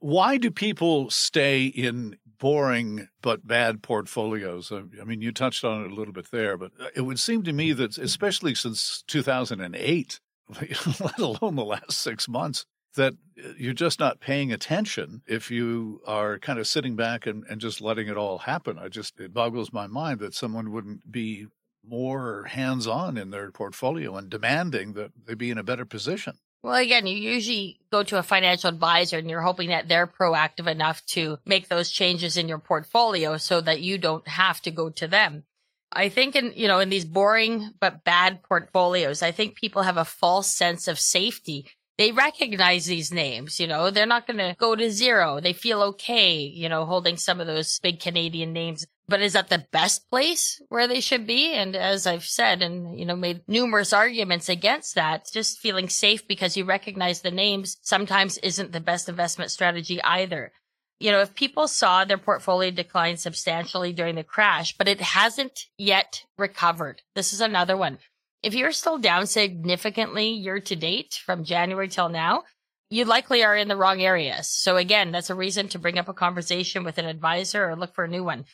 Why 0.00 0.38
do 0.38 0.50
people 0.50 1.10
stay 1.10 1.66
in 1.66 2.16
boring 2.38 3.08
but 3.20 3.46
bad 3.46 3.82
portfolios. 3.82 4.72
Uh, 4.72 4.82
I 5.00 5.04
mean, 5.04 5.20
you 5.20 5.32
touched 5.32 5.64
on 5.64 5.84
it 5.84 5.90
a 5.90 5.94
little 5.94 6.12
bit 6.12 6.30
there, 6.30 6.56
but 6.56 6.72
uh, 6.80 6.88
it 6.94 7.02
would 7.02 7.18
seem 7.18 7.42
to 7.44 7.52
me 7.52 7.72
that, 7.72 7.98
especially 7.98 8.54
since 8.54 9.02
2008, 9.06 10.20
let 11.00 11.18
alone 11.18 11.56
the 11.56 11.64
last 11.64 11.92
six 11.92 12.28
months, 12.28 12.64
that 12.94 13.14
uh, 13.44 13.48
you're 13.58 13.74
just 13.74 14.00
not 14.00 14.20
paying 14.20 14.52
attention 14.52 15.22
if 15.26 15.50
you 15.50 16.00
are 16.06 16.38
kind 16.38 16.58
of 16.58 16.66
sitting 16.66 16.96
back 16.96 17.26
and, 17.26 17.44
and 17.50 17.60
just 17.60 17.80
letting 17.80 18.08
it 18.08 18.16
all 18.16 18.38
happen. 18.38 18.78
I 18.78 18.88
just, 18.88 19.18
it 19.20 19.34
boggles 19.34 19.72
my 19.72 19.86
mind 19.86 20.20
that 20.20 20.34
someone 20.34 20.72
wouldn't 20.72 21.10
be 21.10 21.46
more 21.84 22.44
hands 22.44 22.86
on 22.86 23.16
in 23.16 23.30
their 23.30 23.50
portfolio 23.50 24.16
and 24.16 24.30
demanding 24.30 24.92
that 24.94 25.12
they 25.26 25.34
be 25.34 25.50
in 25.50 25.58
a 25.58 25.62
better 25.62 25.84
position. 25.84 26.38
Well, 26.62 26.74
again, 26.74 27.06
you 27.06 27.16
usually 27.16 27.80
go 27.92 28.02
to 28.02 28.18
a 28.18 28.22
financial 28.22 28.68
advisor 28.68 29.18
and 29.18 29.30
you're 29.30 29.42
hoping 29.42 29.68
that 29.68 29.88
they're 29.88 30.08
proactive 30.08 30.66
enough 30.66 31.04
to 31.06 31.38
make 31.46 31.68
those 31.68 31.90
changes 31.90 32.36
in 32.36 32.48
your 32.48 32.58
portfolio 32.58 33.36
so 33.36 33.60
that 33.60 33.80
you 33.80 33.96
don't 33.96 34.26
have 34.26 34.60
to 34.62 34.70
go 34.70 34.90
to 34.90 35.06
them. 35.06 35.44
I 35.92 36.08
think 36.08 36.36
in, 36.36 36.52
you 36.54 36.68
know, 36.68 36.80
in 36.80 36.90
these 36.90 37.04
boring 37.04 37.70
but 37.80 38.04
bad 38.04 38.42
portfolios, 38.42 39.22
I 39.22 39.30
think 39.30 39.54
people 39.54 39.82
have 39.82 39.96
a 39.96 40.04
false 40.04 40.50
sense 40.50 40.88
of 40.88 40.98
safety 40.98 41.66
they 41.98 42.12
recognize 42.12 42.86
these 42.86 43.12
names, 43.12 43.58
you 43.58 43.66
know, 43.66 43.90
they're 43.90 44.06
not 44.06 44.26
going 44.26 44.38
to 44.38 44.54
go 44.56 44.76
to 44.76 44.90
zero. 44.90 45.40
They 45.40 45.52
feel 45.52 45.82
okay, 45.82 46.38
you 46.38 46.68
know, 46.68 46.86
holding 46.86 47.16
some 47.16 47.40
of 47.40 47.48
those 47.48 47.80
big 47.80 47.98
Canadian 47.98 48.52
names. 48.52 48.86
But 49.08 49.20
is 49.20 49.32
that 49.32 49.48
the 49.48 49.66
best 49.72 50.08
place 50.08 50.62
where 50.68 50.86
they 50.86 51.00
should 51.00 51.26
be? 51.26 51.52
And 51.54 51.74
as 51.74 52.06
I've 52.06 52.24
said 52.24 52.62
and, 52.62 52.96
you 52.96 53.04
know, 53.04 53.16
made 53.16 53.42
numerous 53.48 53.92
arguments 53.92 54.48
against 54.48 54.94
that, 54.94 55.26
just 55.32 55.58
feeling 55.58 55.88
safe 55.88 56.26
because 56.28 56.56
you 56.56 56.64
recognize 56.64 57.20
the 57.20 57.32
names 57.32 57.78
sometimes 57.82 58.38
isn't 58.38 58.70
the 58.70 58.80
best 58.80 59.08
investment 59.08 59.50
strategy 59.50 60.00
either. 60.02 60.52
You 61.00 61.10
know, 61.10 61.20
if 61.20 61.34
people 61.34 61.66
saw 61.66 62.04
their 62.04 62.18
portfolio 62.18 62.70
decline 62.70 63.16
substantially 63.16 63.92
during 63.92 64.14
the 64.14 64.24
crash, 64.24 64.76
but 64.76 64.88
it 64.88 65.00
hasn't 65.00 65.66
yet 65.76 66.24
recovered. 66.36 67.02
This 67.14 67.32
is 67.32 67.40
another 67.40 67.76
one 67.76 67.98
if 68.42 68.54
you're 68.54 68.72
still 68.72 68.98
down 68.98 69.26
significantly 69.26 70.30
year 70.30 70.60
to 70.60 70.76
date 70.76 71.20
from 71.24 71.44
January 71.44 71.88
till 71.88 72.08
now, 72.08 72.44
you 72.90 73.04
likely 73.04 73.44
are 73.44 73.56
in 73.56 73.68
the 73.68 73.76
wrong 73.76 74.00
areas. 74.00 74.48
So 74.48 74.76
again, 74.76 75.12
that's 75.12 75.30
a 75.30 75.34
reason 75.34 75.68
to 75.68 75.78
bring 75.78 75.98
up 75.98 76.08
a 76.08 76.14
conversation 76.14 76.84
with 76.84 76.98
an 76.98 77.04
advisor 77.04 77.68
or 77.68 77.76
look 77.76 77.94
for 77.94 78.04
a 78.04 78.08
new 78.08 78.24
one. 78.24 78.44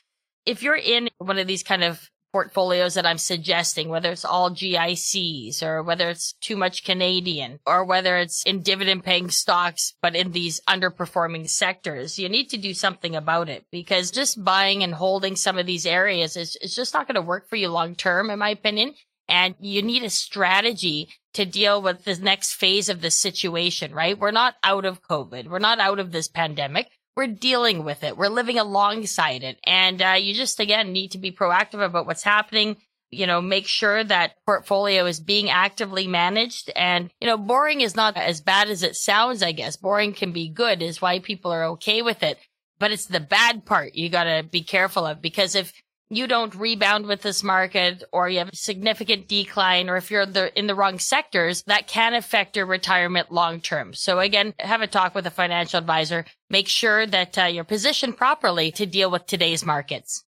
If 0.45 0.63
you're 0.63 0.77
in 0.77 1.09
one 1.19 1.39
of 1.39 1.47
these 1.47 1.63
kind 1.63 1.85
of 1.85 2.11
portfolios 2.33 2.95
that 2.95 3.07
I'm 3.07 3.19
suggesting, 3.19 3.89
whether 3.89 4.11
it's 4.11 4.25
all 4.25 4.51
GICs 4.51 5.63
or 5.63 5.85
whether 5.85 6.11
it's 6.11 6.33
too 6.41 6.57
much 6.57 6.83
Canadian 6.83 7.61
or 7.65 7.85
whether 7.85 8.17
it's 8.17 8.43
in 8.43 8.61
dividend 8.63 9.05
paying 9.05 9.31
stocks, 9.31 9.95
but 10.03 10.17
in 10.17 10.33
these 10.33 10.61
underperforming 10.69 11.49
sectors, 11.49 12.19
you 12.19 12.29
need 12.29 12.51
to 12.51 12.57
do 12.57 12.75
something 12.75 13.15
about 13.15 13.49
it 13.49 13.65
because 13.71 14.11
just 14.11 14.43
buying 14.43 14.83
and 14.83 14.95
holding 14.95 15.37
some 15.37 15.59
of 15.59 15.67
these 15.67 15.87
areas 15.87 16.37
is, 16.37 16.57
is 16.61 16.75
just 16.75 16.93
not 16.93 17.07
going 17.07 17.15
to 17.15 17.23
work 17.23 17.49
for 17.49 17.55
you 17.55 17.69
long 17.69 17.95
term, 17.95 18.31
in 18.31 18.41
my 18.41 18.51
opinion 18.51 18.95
and 19.29 19.55
you 19.59 19.83
need 19.83 20.03
a 20.03 20.11
strategy 20.11 21.09
to 21.35 21.45
deal 21.45 21.83
with 21.83 22.05
the 22.05 22.17
next 22.17 22.55
phase 22.55 22.89
of 22.89 23.01
the 23.01 23.11
situation, 23.11 23.93
right? 23.93 24.19
We're 24.19 24.31
not 24.31 24.55
out 24.63 24.85
of 24.85 25.03
COVID. 25.03 25.49
We're 25.49 25.59
not 25.59 25.81
out 25.81 25.99
of 25.99 26.13
this 26.13 26.29
pandemic. 26.29 26.89
We're 27.17 27.29
dealing 27.29 27.85
with 27.85 28.03
it. 28.03 28.17
We're 28.17 28.29
living 28.29 28.59
alongside 28.59 29.43
it. 29.43 29.59
And 29.65 30.03
uh, 30.03 30.17
you 30.19 30.35
just, 30.35 30.61
again, 30.61 30.93
need 30.93 31.13
to 31.13 31.19
be 31.19 31.33
proactive 31.33 31.85
about 31.85 32.07
what's 32.07 32.25
happening. 32.25 32.77
You 33.11 33.27
know, 33.27 33.41
make 33.41 33.67
sure 33.67 34.03
that 34.03 34.35
portfolio 34.45 35.07
is 35.07 35.21
being 35.21 35.49
actively 35.49 36.09
managed. 36.09 36.71
And, 36.75 37.11
you 37.21 37.29
know, 37.29 37.37
boring 37.37 37.81
is 37.81 37.95
not 37.95 38.17
as 38.17 38.41
bad 38.41 38.69
as 38.69 38.83
it 38.83 38.97
sounds, 38.97 39.43
I 39.43 39.53
guess. 39.53 39.77
Boring 39.77 40.13
can 40.13 40.33
be 40.33 40.49
good 40.49 40.83
is 40.83 41.01
why 41.01 41.21
people 41.21 41.53
are 41.53 41.65
okay 41.65 42.03
with 42.03 42.23
it. 42.23 42.39
But 42.81 42.91
it's 42.91 43.07
the 43.07 43.21
bad 43.21 43.65
part 43.65 43.95
you 43.95 44.09
got 44.09 44.25
to 44.25 44.43
be 44.43 44.63
careful 44.63 45.07
of 45.07 45.23
because 45.23 45.55
if 45.55 45.73
you 46.17 46.27
don't 46.27 46.55
rebound 46.55 47.07
with 47.07 47.23
this 47.23 47.43
market 47.43 48.05
or 48.13 48.29
you 48.29 48.39
have 48.39 48.49
a 48.49 48.57
significant 48.57 49.29
decline 49.29 49.89
or 49.89 49.97
if 49.97 50.11
you're 50.11 50.27
the, 50.27 50.57
in 50.59 50.67
the 50.67 50.75
wrong 50.75 50.99
sectors, 50.99 51.63
that 51.67 51.87
can 51.87 52.15
affect 52.15 52.57
your 52.57 52.67
retirement 52.67 53.33
long 53.33 53.61
term. 53.61 53.95
So 53.95 54.19
again, 54.19 54.55
have 54.59 54.83
a 54.83 54.87
talk 54.87 55.15
with 55.15 55.27
a 55.27 55.31
financial 55.31 55.79
advisor. 55.79 56.25
Make 56.51 56.69
sure 56.69 57.07
that 57.07 57.39
uh, 57.39 57.45
you're 57.45 57.65
positioned 57.65 58.17
properly 58.17 58.71
to 58.73 58.87
deal 58.87 59.11
with 59.11 59.27
today's 59.27 59.65
markets. 59.65 60.25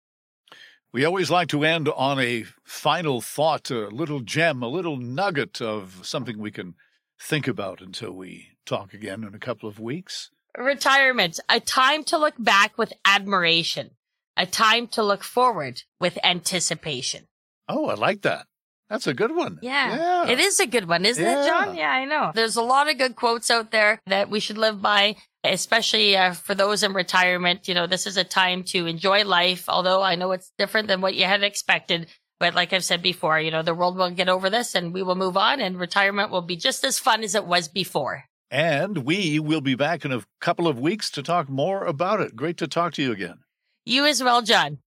We 0.93 1.05
always 1.05 1.31
like 1.31 1.49
to 1.49 1.63
end 1.63 1.89
on 1.89 2.19
a 2.19 2.45
final 2.65 3.21
thought, 3.21 3.71
a 3.71 3.87
little 3.89 4.21
gem, 4.21 4.63
a 4.63 4.69
little 4.69 4.97
nugget 4.97 5.61
of 5.61 6.01
something 6.03 6.39
we 6.39 6.51
can 6.51 6.75
think 7.21 7.47
about 7.47 7.81
until 7.81 8.13
we 8.13 8.49
talk 8.67 8.93
again 8.93 9.23
in 9.23 9.35
a 9.35 9.39
couple 9.39 9.69
of 9.69 9.79
weeks. 9.79 10.31
Retirement, 10.59 11.39
a 11.49 11.61
time 11.61 12.03
to 12.05 12.19
look 12.19 12.35
back 12.39 12.77
with 12.77 12.93
admiration 13.05 13.93
a 14.37 14.47
time 14.47 14.87
to 14.89 15.03
look 15.03 15.25
forward 15.25 15.83
with 16.01 16.19
anticipation. 16.25 17.27
Oh, 17.69 17.87
I 17.87 17.95
like 17.95 18.23
that. 18.23 18.47
That's 18.91 19.07
a 19.07 19.15
good 19.15 19.35
one. 19.35 19.61
Yeah. 19.63 19.97
yeah. 19.97 20.29
It 20.33 20.41
is 20.41 20.59
a 20.59 20.67
good 20.67 20.89
one, 20.89 21.07
isn't 21.07 21.25
yeah. 21.25 21.45
it, 21.45 21.47
Jon? 21.47 21.77
Yeah, 21.77 21.91
I 21.91 22.05
know. 22.05 22.33
There's 22.35 22.57
a 22.57 22.63
lot 22.63 22.91
of 22.91 22.99
good 22.99 23.15
quotes 23.15 23.49
out 23.49 23.71
there 23.71 24.01
that 24.07 24.29
we 24.29 24.41
should 24.41 24.59
live 24.59 24.83
by, 24.83 25.15
especially 25.45 26.17
uh, 26.17 26.33
for 26.33 26.57
those 26.57 26.83
in 26.83 26.93
retirement. 26.93 27.69
You 27.69 27.75
know, 27.75 27.87
this 27.87 28.09
is 28.09 28.17
a 28.17 28.25
time 28.25 28.65
to 28.65 28.87
enjoy 28.87 29.25
life, 29.25 29.69
although 29.69 30.03
I 30.03 30.17
know 30.17 30.33
it's 30.33 30.53
different 30.59 30.89
than 30.89 31.01
what 31.01 31.15
you 31.15 31.25
had 31.25 31.45
expected. 31.45 32.09
But 32.41 32.55
like 32.55 32.73
I've 32.73 32.85
said 32.85 33.01
before, 33.01 33.39
you 33.39 33.53
know, 33.53 33.63
the 33.63 33.75
world 33.75 33.97
will 33.97 34.11
get 34.11 34.29
over 34.29 34.51
this 34.51 34.75
and 34.75 34.93
we 34.93 35.05
will 35.05 35.15
move 35.15 35.37
on 35.37 35.61
and 35.61 35.79
retirement 35.79 36.33
will 36.33 36.43
be 36.43 36.57
just 36.57 36.83
as 36.83 36.99
fun 36.99 37.23
as 37.23 37.37
it 37.37 37.45
was 37.45 37.69
before. 37.69 38.25
And 38.51 39.05
we 39.05 39.39
will 39.39 39.61
be 39.61 39.77
back 39.77 40.05
in 40.05 40.11
a 40.11 40.25
couple 40.41 40.67
of 40.67 40.81
weeks 40.81 41.11
to 41.13 41.23
talk 41.23 41.49
more 41.49 41.85
about 41.85 42.21
it. 42.21 42.35
Great 42.35 42.57
to 42.57 42.67
talk 42.67 42.95
to 42.95 43.03
you 43.03 43.13
again. 43.13 43.41
You 43.85 44.07
as 44.07 44.23
well, 44.23 44.43
Jon. 44.43 44.79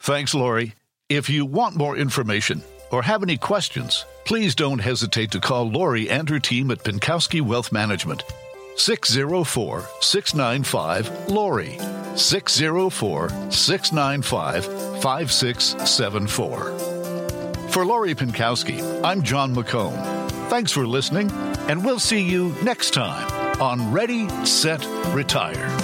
Thanks, 0.00 0.34
Lori. 0.34 0.74
If 1.08 1.28
you 1.30 1.46
want 1.46 1.76
more 1.76 1.96
information 1.96 2.62
or 2.90 3.02
have 3.02 3.22
any 3.22 3.36
questions, 3.36 4.04
please 4.24 4.54
don't 4.54 4.78
hesitate 4.78 5.30
to 5.32 5.40
call 5.40 5.70
Lori 5.70 6.08
and 6.10 6.28
her 6.28 6.38
team 6.38 6.70
at 6.70 6.84
Pinkowski 6.84 7.40
Wealth 7.40 7.72
Management. 7.72 8.22
604 8.76 9.84
695 10.00 11.28
Lori. 11.28 11.78
604 12.16 13.28
695 13.50 14.64
5674. 15.02 16.96
For 17.70 17.84
Lori 17.84 18.14
Pinkowski, 18.14 18.80
I'm 19.04 19.22
Jon 19.22 19.54
McComb. 19.54 19.96
Thanks 20.48 20.72
for 20.72 20.86
listening, 20.86 21.30
and 21.68 21.84
we'll 21.84 21.98
see 21.98 22.22
you 22.22 22.54
next 22.62 22.94
time 22.94 23.30
on 23.60 23.92
Ready, 23.92 24.28
Set, 24.46 24.86
Retire. 25.14 25.75